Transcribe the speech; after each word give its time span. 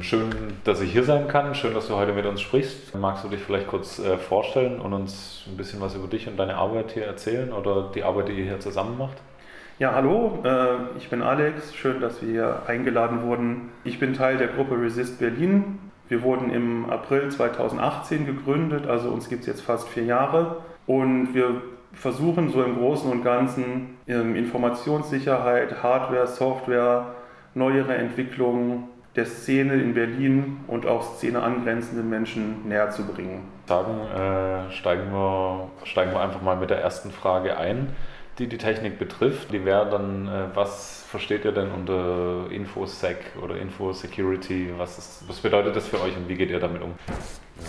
Schön, 0.00 0.30
dass 0.64 0.80
ich 0.80 0.92
hier 0.92 1.04
sein 1.04 1.28
kann. 1.28 1.54
Schön, 1.54 1.74
dass 1.74 1.88
du 1.88 1.94
heute 1.94 2.12
mit 2.12 2.26
uns 2.26 2.40
sprichst. 2.40 2.94
Magst 2.94 3.24
du 3.24 3.28
dich 3.28 3.40
vielleicht 3.40 3.68
kurz 3.68 3.98
äh, 3.98 4.18
vorstellen 4.18 4.80
und 4.80 4.92
uns 4.92 5.44
ein 5.46 5.56
bisschen 5.56 5.80
was 5.80 5.94
über 5.94 6.06
dich 6.08 6.28
und 6.28 6.36
deine 6.36 6.56
Arbeit 6.56 6.92
hier 6.92 7.04
erzählen 7.04 7.52
oder 7.52 7.90
die 7.94 8.02
Arbeit, 8.02 8.28
die 8.28 8.32
ihr 8.32 8.44
hier 8.44 8.60
zusammen 8.60 8.98
macht? 8.98 9.16
Ja, 9.78 9.94
hallo, 9.94 10.40
äh, 10.44 10.98
ich 10.98 11.08
bin 11.08 11.22
Alex. 11.22 11.74
Schön, 11.74 12.00
dass 12.00 12.20
wir 12.22 12.28
hier 12.28 12.62
eingeladen 12.66 13.22
wurden. 13.22 13.70
Ich 13.84 13.98
bin 13.98 14.14
Teil 14.14 14.38
der 14.38 14.48
Gruppe 14.48 14.80
Resist 14.80 15.18
Berlin. 15.18 15.78
Wir 16.08 16.22
wurden 16.22 16.50
im 16.50 16.90
April 16.90 17.30
2018 17.30 18.26
gegründet, 18.26 18.86
also 18.86 19.10
uns 19.10 19.28
gibt 19.28 19.42
es 19.42 19.46
jetzt 19.46 19.62
fast 19.62 19.88
vier 19.88 20.04
Jahre. 20.04 20.62
Und 20.86 21.34
wir 21.34 21.62
versuchen 21.92 22.50
so 22.50 22.62
im 22.62 22.76
Großen 22.76 23.10
und 23.10 23.24
Ganzen 23.24 23.96
Informationssicherheit, 24.06 25.82
Hardware, 25.82 26.26
Software, 26.26 27.14
neuere 27.54 27.94
Entwicklungen 27.94 28.84
der 29.16 29.26
Szene 29.26 29.74
in 29.74 29.94
Berlin 29.94 30.58
und 30.66 30.86
auch 30.86 31.16
Szene 31.16 31.42
angrenzenden 31.42 32.08
Menschen 32.08 32.68
näher 32.68 32.90
zu 32.90 33.04
bringen. 33.04 33.42
Sagen, 33.66 34.00
äh, 34.14 34.70
steigen, 34.72 35.10
wir, 35.10 35.68
steigen 35.84 36.12
wir 36.12 36.20
einfach 36.20 36.42
mal 36.42 36.56
mit 36.56 36.70
der 36.70 36.80
ersten 36.80 37.10
Frage 37.10 37.56
ein, 37.56 37.88
die 38.38 38.46
die 38.46 38.58
Technik 38.58 38.98
betrifft. 38.98 39.52
Die 39.52 39.64
wäre 39.64 39.88
dann, 39.88 40.28
äh, 40.28 40.54
was 40.54 41.04
versteht 41.08 41.44
ihr 41.44 41.52
denn 41.52 41.70
unter 41.70 42.50
InfoSec 42.50 43.16
oder 43.42 43.56
InfoSecurity? 43.56 44.74
Was, 44.76 45.24
was 45.26 45.40
bedeutet 45.40 45.74
das 45.74 45.88
für 45.88 46.00
euch 46.02 46.16
und 46.16 46.28
wie 46.28 46.34
geht 46.34 46.50
ihr 46.50 46.60
damit 46.60 46.82
um? 46.82 46.92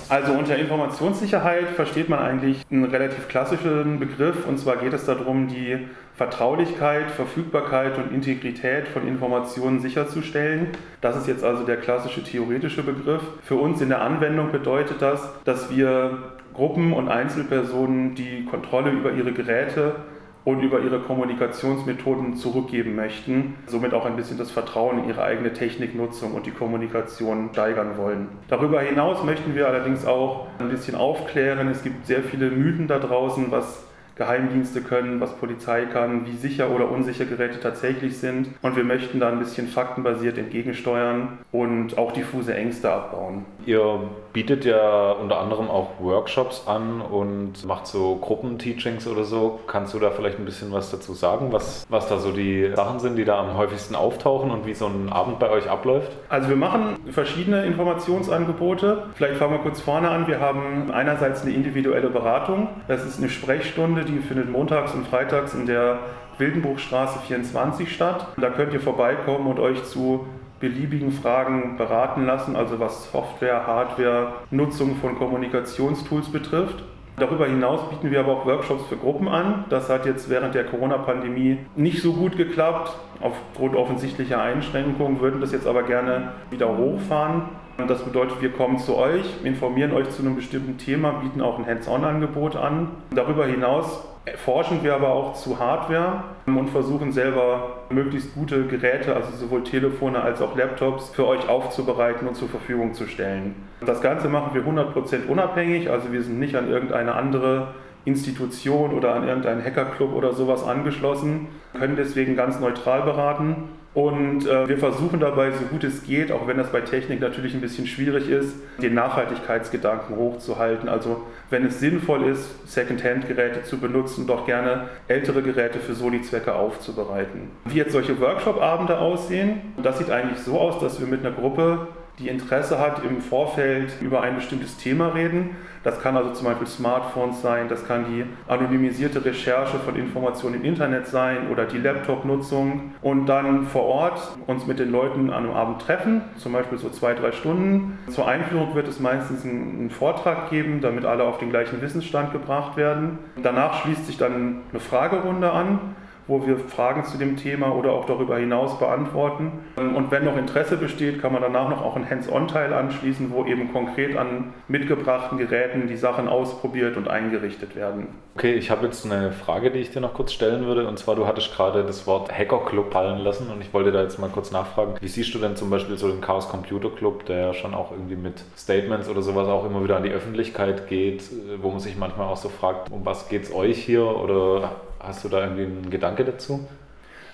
Also 0.10 0.34
unter 0.34 0.58
Informationssicherheit 0.58 1.70
versteht 1.70 2.10
man 2.10 2.20
eigentlich 2.20 2.66
einen 2.70 2.84
relativ 2.84 3.30
klassischen 3.30 4.00
Begriff 4.00 4.46
und 4.46 4.60
zwar 4.60 4.78
geht 4.78 4.92
es 4.92 5.06
darum, 5.06 5.48
die 5.48 5.88
Vertraulichkeit, 6.18 7.12
Verfügbarkeit 7.12 8.00
und 8.00 8.12
Integrität 8.12 8.88
von 8.88 9.08
Informationen 9.08 9.80
sicherzustellen. 9.80 10.70
Das 11.00 11.16
ist 11.16 11.28
jetzt 11.28 11.44
also 11.44 11.64
der 11.64 11.78
klassische 11.78 12.24
theoretische 12.24 12.82
Begriff. 12.82 13.22
Für 13.44 13.56
uns 13.56 13.82
in 13.82 13.90
der 13.90 14.02
Anwendung 14.02 14.52
bedeutet 14.52 15.00
das, 15.00 15.30
dass 15.44 15.70
wir 15.70 16.18
Gruppen 16.56 16.92
und 16.92 17.08
Einzelpersonen 17.08 18.16
die 18.16 18.46
Kontrolle 18.46 18.90
über 18.90 19.12
ihre 19.12 19.32
Geräte 19.32 19.96
und 20.44 20.62
über 20.62 20.80
ihre 20.80 21.00
Kommunikationsmethoden 21.02 22.36
zurückgeben 22.36 22.96
möchten, 22.96 23.56
somit 23.68 23.94
auch 23.94 24.06
ein 24.06 24.16
bisschen 24.16 24.40
das 24.40 24.50
Vertrauen 24.50 25.04
in 25.04 25.10
ihre 25.10 25.22
eigene 25.22 25.54
Techniknutzung 25.54 26.34
und 26.34 26.48
die 26.48 26.52
Kommunikation 26.52 27.50
steigern 27.52 27.98
wollen. 27.98 28.30
Darüber 28.48 28.82
hinaus 28.82 29.24
möchten 29.24 29.54
wir 29.54 29.68
allerdings 29.68 30.06
auch 30.06 30.48
ein 30.58 30.70
bisschen 30.70 30.96
aufklären. 30.96 31.68
Es 31.68 31.84
gibt 31.84 32.08
sehr 32.08 32.24
viele 32.24 32.50
Mythen 32.50 32.88
da 32.88 32.98
draußen, 32.98 33.52
was 33.52 33.87
Geheimdienste 34.18 34.82
können, 34.82 35.20
was 35.22 35.36
Polizei 35.36 35.86
kann, 35.86 36.26
wie 36.26 36.36
sicher 36.36 36.72
oder 36.72 36.90
unsicher 36.90 37.26
Geräte 37.26 37.60
tatsächlich 37.60 38.18
sind. 38.18 38.50
Und 38.62 38.76
wir 38.76 38.84
möchten 38.84 39.20
da 39.20 39.30
ein 39.30 39.40
bisschen 39.40 39.68
faktenbasiert 39.68 40.38
entgegensteuern 40.38 41.38
und 41.52 41.98
auch 41.98 42.12
diffuse 42.12 42.54
Ängste 42.54 42.92
abbauen. 42.92 43.46
Ihr 43.66 44.10
bietet 44.38 44.66
ja 44.66 45.14
unter 45.14 45.40
anderem 45.40 45.68
auch 45.68 46.00
Workshops 46.00 46.68
an 46.68 47.02
und 47.02 47.66
macht 47.66 47.88
so 47.88 48.18
Gruppenteachings 48.18 49.08
oder 49.08 49.24
so. 49.24 49.60
Kannst 49.66 49.96
du 49.96 50.00
da 50.00 50.12
vielleicht 50.12 50.38
ein 50.38 50.46
bisschen 50.46 50.72
was 50.72 50.92
dazu 50.92 51.16
sagen, 51.16 51.52
was, 51.52 51.88
was 51.90 52.08
da 52.08 52.20
so 52.20 52.32
die 52.32 52.72
Sachen 52.76 53.00
sind, 53.00 53.16
die 53.16 53.26
da 53.26 53.40
am 53.40 53.58
häufigsten 53.58 53.96
auftauchen 53.96 54.52
und 54.52 54.68
wie 54.68 54.76
so 54.76 54.86
ein 54.86 55.12
Abend 55.12 55.40
bei 55.40 55.50
euch 55.50 55.68
abläuft? 55.68 56.12
Also 56.30 56.50
wir 56.50 56.56
machen 56.56 56.98
verschiedene 57.10 57.66
Informationsangebote. 57.66 59.06
Vielleicht 59.16 59.38
fangen 59.38 59.54
wir 59.54 59.60
kurz 59.60 59.82
vorne 59.82 60.10
an. 60.10 60.28
Wir 60.28 60.40
haben 60.40 60.92
einerseits 60.92 61.42
eine 61.42 61.54
individuelle 61.56 62.12
Beratung. 62.12 62.70
Das 62.88 63.04
ist 63.06 63.18
eine 63.18 63.30
Sprechstunde, 63.30 64.06
die 64.06 64.20
findet 64.20 64.52
montags 64.52 64.94
und 64.94 65.08
freitags 65.08 65.56
in 65.56 65.66
der 65.66 65.98
Wildenbruchstraße 66.38 67.22
24 67.26 67.92
statt. 67.92 68.28
Da 68.38 68.52
könnt 68.52 68.72
ihr 68.72 68.82
vorbeikommen 68.82 69.48
und 69.48 69.60
euch 69.60 69.84
zu 69.86 70.28
beliebigen 70.60 71.12
Fragen 71.12 71.78
beraten 71.78 72.26
lassen, 72.26 72.56
also 72.56 72.80
was 72.80 73.12
Software, 73.12 73.66
Hardware, 73.66 74.34
Nutzung 74.52 74.96
von 74.98 75.18
Kommunikationstools 75.18 76.30
betrifft. 76.30 76.84
Darüber 77.18 77.48
hinaus 77.48 77.90
bieten 77.90 78.12
wir 78.12 78.20
aber 78.20 78.34
auch 78.34 78.46
Workshops 78.46 78.86
für 78.90 78.96
Gruppen 78.96 79.28
an. 79.28 79.66
Das 79.70 79.90
hat 79.90 80.06
jetzt 80.06 80.30
während 80.30 80.54
der 80.54 80.66
Corona-Pandemie 80.66 81.58
nicht 81.76 82.04
so 82.04 82.14
gut 82.14 82.38
geklappt. 82.38 82.96
Aufgrund 83.22 83.76
offensichtlicher 83.76 84.40
Einschränkungen 84.40 85.20
würden 85.20 85.42
das 85.42 85.52
jetzt 85.52 85.66
aber 85.66 85.82
gerne 85.82 86.34
wieder 86.52 86.78
hochfahren. 86.78 87.44
Das 87.86 88.04
bedeutet, 88.04 88.42
wir 88.42 88.52
kommen 88.52 88.80
zu 88.80 88.98
euch, 88.98 89.24
informieren 89.44 89.92
euch 89.94 90.10
zu 90.10 90.24
einem 90.24 90.36
bestimmten 90.36 90.80
Thema, 90.80 91.12
bieten 91.22 91.42
auch 91.42 91.60
ein 91.60 91.66
Hands-on-Angebot 91.68 92.56
an. 92.56 92.90
Darüber 93.14 93.46
hinaus 93.46 94.04
forschen 94.36 94.84
wir 94.84 94.96
aber 94.96 95.10
auch 95.10 95.36
zu 95.36 95.60
Hardware 95.60 96.24
und 96.48 96.70
versuchen 96.70 97.12
selber 97.12 97.78
möglichst 97.90 98.34
gute 98.34 98.66
Geräte, 98.66 99.16
also 99.16 99.32
sowohl 99.32 99.64
Telefone 99.64 100.22
als 100.22 100.42
auch 100.42 100.58
Laptops, 100.58 101.10
für 101.10 101.28
euch 101.28 101.48
aufzubereiten 101.48 102.28
und 102.28 102.36
zur 102.36 102.50
Verfügung 102.50 102.94
zu 102.94 103.06
stellen. 103.06 103.56
Das 103.86 104.02
Ganze 104.02 104.28
machen 104.28 104.54
wir 104.54 104.64
100% 104.64 105.28
unabhängig, 105.28 105.90
also 105.90 106.12
wir 106.12 106.24
sind 106.24 106.40
nicht 106.40 106.56
an 106.56 106.70
irgendeine 106.70 107.14
andere 107.14 107.70
Institution 108.06 108.94
oder 108.94 109.14
an 109.14 109.28
irgendeinen 109.28 109.64
Hackerclub 109.64 110.14
oder 110.14 110.34
sowas 110.34 110.66
angeschlossen, 110.66 111.48
können 111.78 111.96
deswegen 111.96 112.36
ganz 112.36 112.60
neutral 112.60 113.04
beraten 113.04 113.64
und 113.98 114.46
äh, 114.46 114.70
wir 114.70 114.78
versuchen 114.78 115.20
dabei, 115.20 115.50
so 115.50 115.66
gut 115.72 115.84
es 115.84 116.04
geht, 116.04 116.32
auch 116.32 116.46
wenn 116.46 116.58
das 116.58 116.72
bei 116.72 116.82
Technik 116.82 117.20
natürlich 117.20 117.56
ein 117.56 117.62
bisschen 117.62 117.88
schwierig 117.88 118.30
ist, 118.30 118.56
den 118.80 118.94
Nachhaltigkeitsgedanken 118.94 120.16
hochzuhalten. 120.18 120.88
Also 120.88 121.24
wenn 121.50 121.66
es 121.66 121.80
sinnvoll 121.80 122.28
ist, 122.30 122.72
Second-Hand-Geräte 122.72 123.64
zu 123.64 123.80
benutzen, 123.80 124.28
doch 124.28 124.46
gerne 124.46 124.90
ältere 125.08 125.42
Geräte 125.42 125.80
für 125.80 125.96
Soli-Zwecke 125.96 126.54
aufzubereiten. 126.54 127.50
Wie 127.66 127.78
jetzt 127.78 127.92
solche 127.92 128.22
Workshop-Abende 128.22 129.00
aussehen, 129.00 129.74
das 129.82 129.98
sieht 129.98 130.12
eigentlich 130.12 130.42
so 130.42 130.60
aus, 130.60 130.80
dass 130.80 131.00
wir 131.00 131.08
mit 131.08 131.26
einer 131.26 131.34
Gruppe 131.34 131.88
die 132.20 132.30
Interesse 132.30 132.80
hat, 132.80 133.04
im 133.04 133.22
Vorfeld 133.22 133.94
über 134.02 134.22
ein 134.22 134.36
bestimmtes 134.36 134.78
Thema 134.78 135.10
reden. 135.10 135.52
Das 135.84 136.02
kann 136.02 136.18
also 136.18 136.34
zum 136.34 136.48
Beispiel 136.48 136.66
Smartphones 136.66 137.42
sein, 137.42 137.70
das 137.70 137.88
kann 137.88 138.06
die 138.06 138.26
anonymisierte 138.48 139.24
Recherche 139.24 139.78
von 139.78 139.96
Informationen 139.96 140.56
im 140.56 140.66
Internet 140.66 141.08
sein 141.08 141.50
oder 141.52 141.66
die 141.66 141.78
Laptop-Nutzung 141.78 142.94
und 143.02 143.28
dann 143.28 143.68
vor 143.68 143.84
Ort 143.84 144.20
uns 144.48 144.66
mit 144.66 144.80
den 144.80 144.92
Leuten 144.92 145.30
an 145.30 145.46
einem 145.46 145.54
Abend 145.54 145.82
treffen, 145.82 146.24
zum 146.38 146.54
Beispiel 146.54 146.80
so 146.80 146.90
zwei, 146.90 147.14
drei 147.14 147.32
Stunden. 147.32 148.00
Zur 148.10 148.28
Einführung 148.28 148.74
wird 148.74 148.88
es 148.88 149.00
meistens 149.00 149.46
einen 149.46 149.92
Vortrag 149.92 150.50
geben, 150.50 150.82
damit 150.82 151.06
alle 151.06 151.24
auf 151.24 151.38
den 151.38 151.52
gleichen 151.52 151.82
Wissensstand 151.82 152.34
gebracht 152.34 152.76
werden. 152.78 153.20
Danach 153.42 153.84
schließt 153.84 154.08
sich 154.08 154.18
dann 154.18 154.62
eine 154.72 154.80
Fragerunde 154.80 155.52
an 155.52 155.80
wo 156.28 156.46
wir 156.46 156.60
Fragen 156.60 157.06
zu 157.06 157.18
dem 157.18 157.38
Thema 157.38 157.74
oder 157.74 157.92
auch 157.94 158.06
darüber 158.06 158.38
hinaus 158.38 158.78
beantworten. 158.80 159.52
Und 159.76 160.12
wenn 160.12 160.26
noch 160.26 160.38
Interesse 160.38 160.78
besteht, 160.78 161.22
kann 161.22 161.34
man 161.34 161.42
danach 161.42 161.70
noch 161.70 161.82
auch 161.82 161.96
einen 161.96 162.10
Hands-on-Teil 162.10 162.74
anschließen, 162.74 163.32
wo 163.32 163.46
eben 163.46 163.72
konkret 163.72 164.18
an 164.18 164.54
mitgebrachten 164.68 165.38
Geräten 165.38 165.88
die 165.88 165.96
Sachen 165.96 166.28
ausprobiert 166.28 166.98
und 166.98 167.08
eingerichtet 167.08 167.76
werden. 167.76 168.08
Okay, 168.36 168.54
ich 168.54 168.70
habe 168.70 168.86
jetzt 168.86 169.06
eine 169.06 169.32
Frage, 169.32 169.72
die 169.72 169.80
ich 169.80 169.90
dir 169.90 170.02
noch 170.02 170.14
kurz 170.14 170.32
stellen 170.32 170.66
würde. 170.66 170.88
Und 170.88 171.00
zwar, 171.00 171.16
du 171.16 171.26
hattest 171.26 171.56
gerade 171.56 171.84
das 171.84 172.06
Wort 172.06 172.32
Hacker-Club 172.32 172.92
fallen 172.92 173.20
lassen 173.20 173.50
und 173.50 173.62
ich 173.62 173.74
wollte 173.74 173.92
da 173.92 174.04
jetzt 174.04 174.20
mal 174.20 174.30
kurz 174.30 174.52
nachfragen. 174.52 174.96
Wie 175.00 175.08
siehst 175.08 175.34
du 175.34 175.40
denn 175.40 175.56
zum 175.56 175.70
Beispiel 175.70 175.98
so 175.98 176.10
den 176.10 176.22
Chaos 176.22 176.50
Computer 176.50 176.90
Club, 176.90 177.26
der 177.26 177.38
ja 177.38 177.54
schon 177.54 177.74
auch 177.74 177.92
irgendwie 177.92 178.16
mit 178.16 178.44
Statements 178.56 179.10
oder 179.10 179.22
sowas 179.22 179.48
auch 179.48 179.66
immer 179.66 179.84
wieder 179.84 179.98
an 179.98 180.04
die 180.04 180.12
Öffentlichkeit 180.12 180.88
geht, 180.88 181.24
wo 181.62 181.70
man 181.70 181.80
sich 181.80 181.98
manchmal 181.98 182.28
auch 182.28 182.38
so 182.38 182.50
fragt, 182.50 182.92
um 182.92 183.06
was 183.06 183.30
geht 183.30 183.44
es 183.44 183.54
euch 183.54 183.78
hier 183.78 184.06
oder 184.06 184.72
Hast 185.00 185.24
du 185.24 185.30
da 185.30 185.42
irgendwie 185.42 185.64
einen 185.64 185.90
Gedanke 185.90 186.26
dazu? 186.26 186.68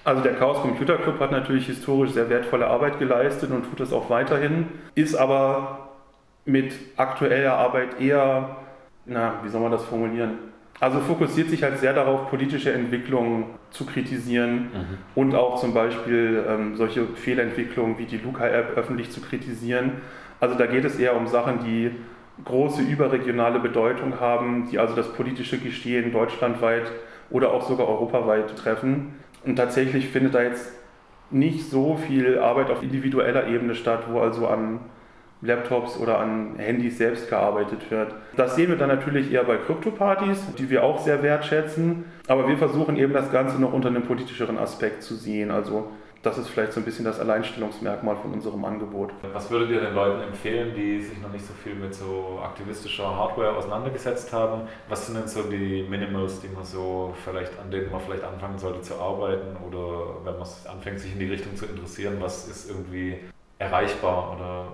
Also 0.04 0.22
der 0.22 0.36
Chaos 0.36 0.62
Computer 0.62 0.98
Club 0.98 1.20
hat 1.20 1.32
natürlich 1.32 1.68
historisch 1.68 2.12
sehr 2.12 2.30
wertvolle 2.30 2.68
Arbeit 2.68 3.00
geleistet 3.00 3.52
und 3.52 3.64
tut 3.64 3.80
das 3.80 3.94
auch 3.94 4.10
weiterhin, 4.10 4.68
ist 4.96 5.16
aber 5.16 5.90
mit 6.46 6.74
aktueller 6.98 7.54
Arbeit 7.54 8.02
eher, 8.02 8.58
na, 9.06 9.36
wie 9.44 9.50
soll 9.50 9.62
man 9.62 9.72
das 9.72 9.86
formulieren? 9.86 10.32
Also 10.80 11.00
fokussiert 11.00 11.50
sich 11.50 11.64
halt 11.64 11.78
sehr 11.78 11.94
darauf, 11.94 12.30
politische 12.30 12.74
Entwicklungen 12.74 13.46
zu 13.70 13.86
kritisieren 13.86 14.54
mhm. 14.56 14.98
und 15.16 15.36
auch 15.36 15.62
zum 15.62 15.74
Beispiel 15.74 16.44
ähm, 16.50 16.76
solche 16.76 17.06
Fehlentwicklungen 17.06 17.98
wie 17.98 18.06
die 18.06 18.18
Luca-App 18.18 18.76
öffentlich 18.76 19.10
zu 19.10 19.22
kritisieren. 19.22 20.02
Also 20.42 20.58
da 20.58 20.66
geht 20.66 20.84
es 20.84 21.00
eher 21.00 21.16
um 21.16 21.28
Sachen, 21.28 21.64
die 21.64 21.92
große 22.44 22.82
überregionale 22.82 23.60
Bedeutung 23.60 24.20
haben, 24.20 24.68
die 24.70 24.80
also 24.80 24.96
das 24.96 25.14
politische 25.14 25.60
Geschehen 25.60 26.12
deutschlandweit 26.12 26.92
oder 27.34 27.52
auch 27.52 27.68
sogar 27.68 27.90
europaweit 27.90 28.56
treffen. 28.56 29.16
Und 29.44 29.58
tatsächlich 29.58 30.08
findet 30.08 30.36
da 30.36 30.42
jetzt 30.42 30.72
nicht 31.30 31.70
so 31.70 31.96
viel 31.96 32.40
Arbeit 32.40 32.70
auf 32.70 32.82
individueller 32.82 33.48
Ebene 33.48 33.76
statt, 33.76 34.06
wo 34.10 34.22
also 34.22 34.48
an 34.48 34.80
Laptops 35.42 35.98
oder 35.98 36.20
an 36.20 36.56
Handys 36.58 36.98
selbst 36.98 37.30
gearbeitet 37.30 37.92
wird. 37.92 38.16
Das 38.38 38.56
sehen 38.56 38.70
wir 38.70 38.78
dann 38.78 38.88
natürlich 38.88 39.34
eher 39.34 39.44
bei 39.44 39.58
Krypto-Partys, 39.58 40.56
die 40.58 40.70
wir 40.70 40.84
auch 40.84 41.00
sehr 41.00 41.22
wertschätzen. 41.22 42.06
Aber 42.28 42.48
wir 42.48 42.58
versuchen 42.58 42.96
eben 42.96 43.12
das 43.12 43.30
Ganze 43.30 43.60
noch 43.60 43.74
unter 43.74 43.90
einem 43.90 44.04
politischeren 44.04 44.58
Aspekt 44.58 45.04
zu 45.04 45.16
sehen. 45.16 45.52
Also 45.52 45.90
das 46.24 46.38
ist 46.38 46.48
vielleicht 46.48 46.72
so 46.72 46.80
ein 46.80 46.86
bisschen 46.86 47.04
das 47.04 47.20
Alleinstellungsmerkmal 47.20 48.16
von 48.16 48.32
unserem 48.32 48.64
Angebot. 48.64 49.12
Was 49.34 49.52
würdet 49.52 49.72
ihr 49.72 49.82
den 49.82 49.94
Leuten 49.94 50.22
empfehlen, 50.22 50.74
die 50.74 51.02
sich 51.02 51.22
noch 51.22 51.32
nicht 51.32 51.46
so 51.46 51.54
viel 51.54 51.76
mit 51.76 51.94
so 51.94 52.40
aktivistischer 52.42 53.16
Hardware 53.16 53.58
auseinandergesetzt 53.58 54.32
haben? 54.32 54.62
Was 54.88 55.06
sind 55.06 55.18
denn 55.18 55.28
so 55.28 55.44
die 55.44 55.84
Minimals, 55.84 56.40
die 56.40 56.48
man 56.48 56.64
so 56.64 57.14
vielleicht, 57.26 57.60
an 57.60 57.70
denen 57.70 57.92
man 57.92 58.00
vielleicht 58.00 58.24
anfangen 58.24 58.58
sollte 58.58 58.82
zu 58.82 58.96
arbeiten 58.96 59.58
oder 59.68 60.24
wenn 60.24 60.40
man 60.40 60.48
anfängt, 60.72 61.00
sich 61.00 61.12
in 61.12 61.20
die 61.20 61.30
Richtung 61.30 61.58
zu 61.58 61.66
interessieren, 61.66 62.16
was 62.22 62.48
ist 62.48 62.70
irgendwie 62.70 63.18
erreichbar 63.60 64.34
oder 64.38 64.68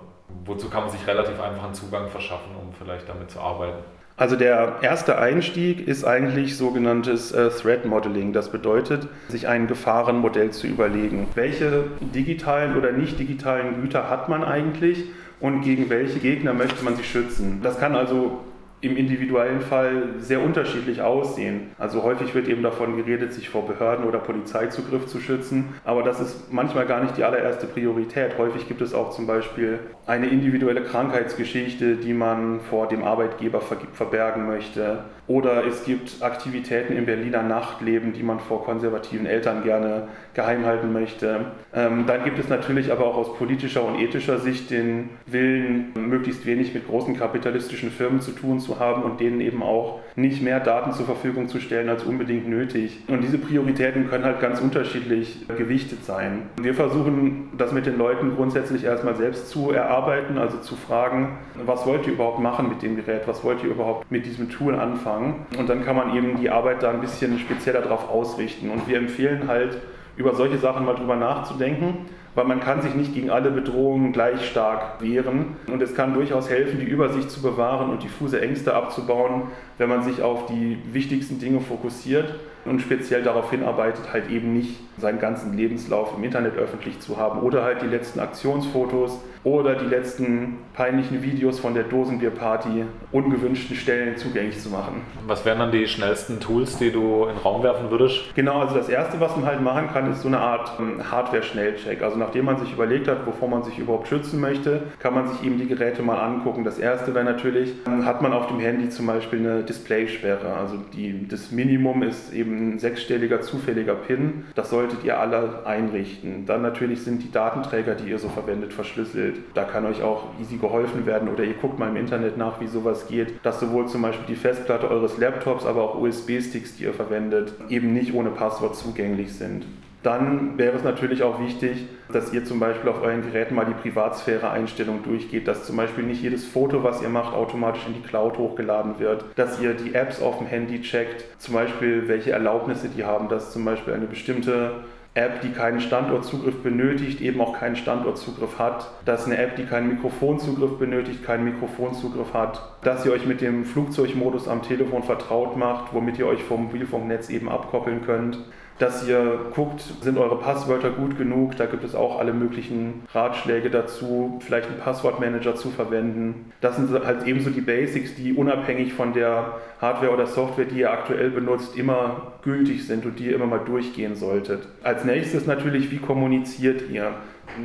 wozu 0.44 0.70
kann 0.70 0.84
man 0.84 0.90
sich 0.90 1.04
relativ 1.04 1.40
einfach 1.40 1.64
einen 1.64 1.74
Zugang 1.74 2.08
verschaffen, 2.08 2.54
um 2.54 2.72
vielleicht 2.72 3.08
damit 3.08 3.28
zu 3.28 3.40
arbeiten? 3.40 3.82
Also 4.20 4.36
der 4.36 4.80
erste 4.82 5.18
Einstieg 5.18 5.88
ist 5.88 6.04
eigentlich 6.04 6.54
sogenanntes 6.58 7.32
äh, 7.32 7.48
Threat 7.48 7.86
Modeling. 7.86 8.34
Das 8.34 8.52
bedeutet, 8.52 9.08
sich 9.28 9.48
ein 9.48 9.66
Gefahrenmodell 9.66 10.50
zu 10.50 10.66
überlegen. 10.66 11.26
Welche 11.34 11.84
digitalen 12.00 12.76
oder 12.76 12.92
nicht 12.92 13.18
digitalen 13.18 13.80
Güter 13.80 14.10
hat 14.10 14.28
man 14.28 14.44
eigentlich 14.44 15.04
und 15.40 15.62
gegen 15.62 15.88
welche 15.88 16.18
Gegner 16.18 16.52
möchte 16.52 16.84
man 16.84 16.96
sich 16.96 17.10
schützen? 17.10 17.60
Das 17.62 17.80
kann 17.80 17.96
also 17.96 18.40
im 18.80 18.96
individuellen 18.96 19.60
Fall 19.60 20.14
sehr 20.18 20.40
unterschiedlich 20.42 21.02
aussehen. 21.02 21.72
Also 21.78 22.02
häufig 22.02 22.34
wird 22.34 22.48
eben 22.48 22.62
davon 22.62 22.96
geredet, 22.96 23.34
sich 23.34 23.48
vor 23.48 23.66
Behörden 23.66 24.06
oder 24.06 24.18
Polizeizugriff 24.18 25.06
zu 25.06 25.20
schützen, 25.20 25.74
aber 25.84 26.02
das 26.02 26.20
ist 26.20 26.52
manchmal 26.52 26.86
gar 26.86 27.02
nicht 27.02 27.16
die 27.16 27.24
allererste 27.24 27.66
Priorität. 27.66 28.38
Häufig 28.38 28.68
gibt 28.68 28.80
es 28.80 28.94
auch 28.94 29.10
zum 29.10 29.26
Beispiel 29.26 29.80
eine 30.06 30.28
individuelle 30.28 30.82
Krankheitsgeschichte, 30.82 31.96
die 31.96 32.14
man 32.14 32.60
vor 32.60 32.88
dem 32.88 33.04
Arbeitgeber 33.04 33.60
verbergen 33.60 34.46
möchte. 34.46 35.04
Oder 35.26 35.64
es 35.64 35.84
gibt 35.84 36.22
Aktivitäten 36.22 36.96
im 36.96 37.06
Berliner 37.06 37.44
Nachtleben, 37.44 38.12
die 38.12 38.24
man 38.24 38.40
vor 38.40 38.64
konservativen 38.64 39.26
Eltern 39.26 39.62
gerne 39.62 40.08
geheim 40.34 40.66
halten 40.66 40.92
möchte. 40.92 41.52
Ähm, 41.72 42.04
dann 42.08 42.24
gibt 42.24 42.40
es 42.40 42.48
natürlich 42.48 42.90
aber 42.90 43.06
auch 43.06 43.16
aus 43.16 43.36
politischer 43.36 43.84
und 43.84 44.00
ethischer 44.00 44.38
Sicht 44.38 44.70
den 44.70 45.10
Willen, 45.26 45.92
möglichst 45.94 46.46
wenig 46.46 46.74
mit 46.74 46.88
großen 46.88 47.16
kapitalistischen 47.16 47.92
Firmen 47.92 48.20
zu 48.20 48.32
tun 48.32 48.58
zu 48.58 48.69
haben 48.78 49.02
und 49.02 49.20
denen 49.20 49.40
eben 49.40 49.62
auch 49.62 50.00
nicht 50.16 50.42
mehr 50.42 50.60
Daten 50.60 50.92
zur 50.92 51.06
Verfügung 51.06 51.48
zu 51.48 51.60
stellen 51.60 51.88
als 51.88 52.04
unbedingt 52.04 52.48
nötig. 52.48 52.98
Und 53.08 53.22
diese 53.22 53.38
Prioritäten 53.38 54.08
können 54.08 54.24
halt 54.24 54.40
ganz 54.40 54.60
unterschiedlich 54.60 55.46
gewichtet 55.56 56.04
sein. 56.04 56.42
Wir 56.60 56.74
versuchen 56.74 57.48
das 57.56 57.72
mit 57.72 57.86
den 57.86 57.98
Leuten 57.98 58.34
grundsätzlich 58.36 58.84
erstmal 58.84 59.16
selbst 59.16 59.48
zu 59.48 59.70
erarbeiten, 59.70 60.38
also 60.38 60.58
zu 60.58 60.76
fragen, 60.76 61.38
was 61.64 61.86
wollt 61.86 62.06
ihr 62.06 62.12
überhaupt 62.12 62.40
machen 62.40 62.68
mit 62.68 62.82
dem 62.82 62.96
Gerät, 62.96 63.22
was 63.26 63.42
wollt 63.44 63.62
ihr 63.62 63.70
überhaupt 63.70 64.10
mit 64.10 64.26
diesem 64.26 64.50
Tool 64.50 64.74
anfangen. 64.74 65.46
Und 65.58 65.68
dann 65.68 65.84
kann 65.84 65.96
man 65.96 66.14
eben 66.16 66.38
die 66.40 66.50
Arbeit 66.50 66.82
da 66.82 66.90
ein 66.90 67.00
bisschen 67.00 67.38
spezieller 67.38 67.80
darauf 67.80 68.08
ausrichten. 68.08 68.70
Und 68.70 68.88
wir 68.88 68.98
empfehlen 68.98 69.48
halt, 69.48 69.78
über 70.16 70.34
solche 70.34 70.58
Sachen 70.58 70.84
mal 70.84 70.94
drüber 70.94 71.16
nachzudenken, 71.16 72.06
weil 72.34 72.44
man 72.44 72.60
kann 72.60 72.82
sich 72.82 72.94
nicht 72.94 73.14
gegen 73.14 73.30
alle 73.30 73.50
Bedrohungen 73.50 74.12
gleich 74.12 74.48
stark 74.48 75.00
wehren. 75.00 75.56
Und 75.66 75.82
es 75.82 75.94
kann 75.94 76.14
durchaus 76.14 76.48
helfen, 76.48 76.78
die 76.80 76.86
Übersicht 76.86 77.30
zu 77.30 77.42
bewahren 77.42 77.90
und 77.90 78.02
diffuse 78.02 78.40
Ängste 78.40 78.74
abzubauen, 78.74 79.44
wenn 79.78 79.88
man 79.88 80.02
sich 80.02 80.22
auf 80.22 80.46
die 80.46 80.78
wichtigsten 80.92 81.38
Dinge 81.38 81.60
fokussiert 81.60 82.34
und 82.64 82.80
speziell 82.80 83.22
darauf 83.22 83.50
hinarbeitet, 83.50 84.12
halt 84.12 84.30
eben 84.30 84.52
nicht 84.52 84.76
seinen 85.00 85.18
ganzen 85.18 85.56
Lebenslauf 85.56 86.14
im 86.16 86.24
Internet 86.24 86.56
öffentlich 86.56 87.00
zu 87.00 87.16
haben 87.16 87.40
oder 87.40 87.62
halt 87.62 87.82
die 87.82 87.86
letzten 87.86 88.20
Aktionsfotos 88.20 89.20
oder 89.42 89.74
die 89.74 89.86
letzten 89.86 90.58
peinlichen 90.74 91.22
Videos 91.22 91.58
von 91.58 91.74
der 91.74 91.84
Dosenbierparty 91.84 92.84
ungewünschten 93.10 93.74
Stellen 93.74 94.16
zugänglich 94.16 94.60
zu 94.60 94.68
machen. 94.68 95.00
Was 95.26 95.44
wären 95.44 95.58
dann 95.58 95.72
die 95.72 95.86
schnellsten 95.86 96.40
Tools, 96.40 96.76
die 96.76 96.90
du 96.90 97.24
in 97.24 97.34
den 97.34 97.38
Raum 97.38 97.62
werfen 97.62 97.90
würdest? 97.90 98.34
Genau, 98.34 98.60
also 98.60 98.74
das 98.74 98.88
erste, 98.88 99.18
was 99.18 99.36
man 99.36 99.46
halt 99.46 99.62
machen 99.62 99.88
kann, 99.92 100.12
ist 100.12 100.22
so 100.22 100.28
eine 100.28 100.38
Art 100.38 100.72
ähm, 100.78 101.10
Hardware-Schnellcheck. 101.10 102.02
Also 102.02 102.18
nachdem 102.18 102.44
man 102.44 102.58
sich 102.58 102.72
überlegt 102.72 103.08
hat, 103.08 103.26
wovor 103.26 103.48
man 103.48 103.62
sich 103.62 103.78
überhaupt 103.78 104.08
schützen 104.08 104.40
möchte, 104.40 104.82
kann 104.98 105.14
man 105.14 105.28
sich 105.28 105.42
eben 105.42 105.58
die 105.58 105.66
Geräte 105.66 106.02
mal 106.02 106.18
angucken. 106.18 106.64
Das 106.64 106.78
erste 106.78 107.14
wäre 107.14 107.24
natürlich, 107.24 107.72
ähm, 107.86 108.04
hat 108.04 108.20
man 108.20 108.34
auf 108.34 108.46
dem 108.48 108.60
Handy 108.60 108.90
zum 108.90 109.06
Beispiel 109.06 109.38
eine 109.38 109.62
Displaysperre. 109.62 110.54
Also 110.54 110.76
die, 110.92 111.26
das 111.26 111.50
Minimum 111.50 112.02
ist 112.02 112.32
eben 112.34 112.74
ein 112.74 112.78
sechsstelliger 112.78 113.40
zufälliger 113.40 113.94
PIN. 113.94 114.44
Das 114.54 114.68
solltet 114.90 115.04
ihr 115.04 115.18
alle 115.18 115.64
einrichten. 115.64 116.46
Dann 116.46 116.62
natürlich 116.62 117.02
sind 117.02 117.22
die 117.22 117.30
Datenträger, 117.30 117.94
die 117.94 118.10
ihr 118.10 118.18
so 118.18 118.28
verwendet, 118.28 118.72
verschlüsselt. 118.72 119.36
Da 119.54 119.64
kann 119.64 119.86
euch 119.86 120.02
auch 120.02 120.24
easy 120.40 120.56
geholfen 120.56 121.06
werden 121.06 121.28
oder 121.28 121.44
ihr 121.44 121.54
guckt 121.54 121.78
mal 121.78 121.88
im 121.88 121.96
Internet 121.96 122.36
nach, 122.36 122.60
wie 122.60 122.66
sowas 122.66 123.06
geht, 123.06 123.34
dass 123.44 123.60
sowohl 123.60 123.86
zum 123.86 124.02
Beispiel 124.02 124.26
die 124.26 124.34
Festplatte 124.34 124.90
eures 124.90 125.18
Laptops, 125.18 125.64
aber 125.64 125.82
auch 125.82 126.00
USB-Sticks, 126.00 126.76
die 126.76 126.84
ihr 126.84 126.94
verwendet, 126.94 127.54
eben 127.68 127.92
nicht 127.92 128.14
ohne 128.14 128.30
Passwort 128.30 128.76
zugänglich 128.76 129.32
sind. 129.32 129.64
Dann 130.02 130.56
wäre 130.56 130.76
es 130.76 130.82
natürlich 130.82 131.22
auch 131.22 131.40
wichtig, 131.40 131.86
dass 132.10 132.32
ihr 132.32 132.44
zum 132.44 132.58
Beispiel 132.58 132.88
auf 132.88 133.02
euren 133.02 133.20
Geräten 133.22 133.54
mal 133.54 133.66
die 133.66 133.74
Privatsphäre-Einstellung 133.74 135.02
durchgeht, 135.02 135.46
dass 135.46 135.66
zum 135.66 135.76
Beispiel 135.76 136.04
nicht 136.04 136.22
jedes 136.22 136.46
Foto, 136.46 136.82
was 136.82 137.02
ihr 137.02 137.10
macht, 137.10 137.34
automatisch 137.34 137.86
in 137.86 137.94
die 137.94 138.00
Cloud 138.00 138.38
hochgeladen 138.38 138.98
wird, 138.98 139.24
dass 139.36 139.60
ihr 139.60 139.74
die 139.74 139.94
Apps 139.94 140.22
auf 140.22 140.38
dem 140.38 140.46
Handy 140.46 140.80
checkt, 140.80 141.24
zum 141.38 141.54
Beispiel 141.54 142.08
welche 142.08 142.32
Erlaubnisse 142.32 142.88
die 142.88 143.04
haben, 143.04 143.28
dass 143.28 143.52
zum 143.52 143.64
Beispiel 143.64 143.92
eine 143.92 144.06
bestimmte 144.06 144.72
App, 145.14 145.40
die 145.40 145.50
keinen 145.50 145.80
Standortzugriff 145.80 146.62
benötigt, 146.62 147.20
eben 147.20 147.40
auch 147.40 147.58
keinen 147.58 147.74
Standortzugriff 147.74 148.58
hat, 148.58 148.90
dass 149.04 149.26
eine 149.26 149.38
App, 149.38 149.56
die 149.56 149.64
keinen 149.64 149.88
Mikrofonzugriff 149.88 150.78
benötigt, 150.78 151.24
keinen 151.24 151.44
Mikrofonzugriff 151.44 152.32
hat, 152.32 152.62
dass 152.82 153.04
ihr 153.04 153.12
euch 153.12 153.26
mit 153.26 153.40
dem 153.40 153.64
Flugzeugmodus 153.64 154.46
am 154.46 154.62
Telefon 154.62 155.02
vertraut 155.02 155.56
macht, 155.56 155.92
womit 155.92 156.18
ihr 156.18 156.26
euch 156.26 156.42
vom 156.44 156.64
Mobilfunknetz 156.64 157.28
eben 157.28 157.48
abkoppeln 157.48 158.06
könnt 158.06 158.38
dass 158.80 159.06
ihr 159.06 159.38
guckt, 159.54 159.82
sind 160.00 160.16
eure 160.16 160.38
Passwörter 160.38 160.90
gut 160.90 161.18
genug. 161.18 161.54
Da 161.56 161.66
gibt 161.66 161.84
es 161.84 161.94
auch 161.94 162.18
alle 162.18 162.32
möglichen 162.32 163.02
Ratschläge 163.12 163.68
dazu, 163.68 164.40
vielleicht 164.42 164.68
einen 164.68 164.78
Passwortmanager 164.78 165.54
zu 165.54 165.68
verwenden. 165.68 166.50
Das 166.62 166.76
sind 166.76 166.90
halt 166.90 167.26
ebenso 167.26 167.50
die 167.50 167.60
Basics, 167.60 168.14
die 168.14 168.32
unabhängig 168.32 168.94
von 168.94 169.12
der 169.12 169.58
Hardware 169.82 170.12
oder 170.12 170.26
Software, 170.26 170.64
die 170.64 170.80
ihr 170.80 170.90
aktuell 170.90 171.30
benutzt, 171.30 171.76
immer 171.76 172.32
gültig 172.42 172.86
sind 172.86 173.04
und 173.04 173.18
die 173.18 173.26
ihr 173.26 173.34
immer 173.34 173.46
mal 173.46 173.58
durchgehen 173.58 174.14
solltet. 174.14 174.66
Als 174.82 174.99
nächstes 175.04 175.46
natürlich, 175.46 175.90
wie 175.90 175.98
kommuniziert 175.98 176.90
ihr? 176.90 177.12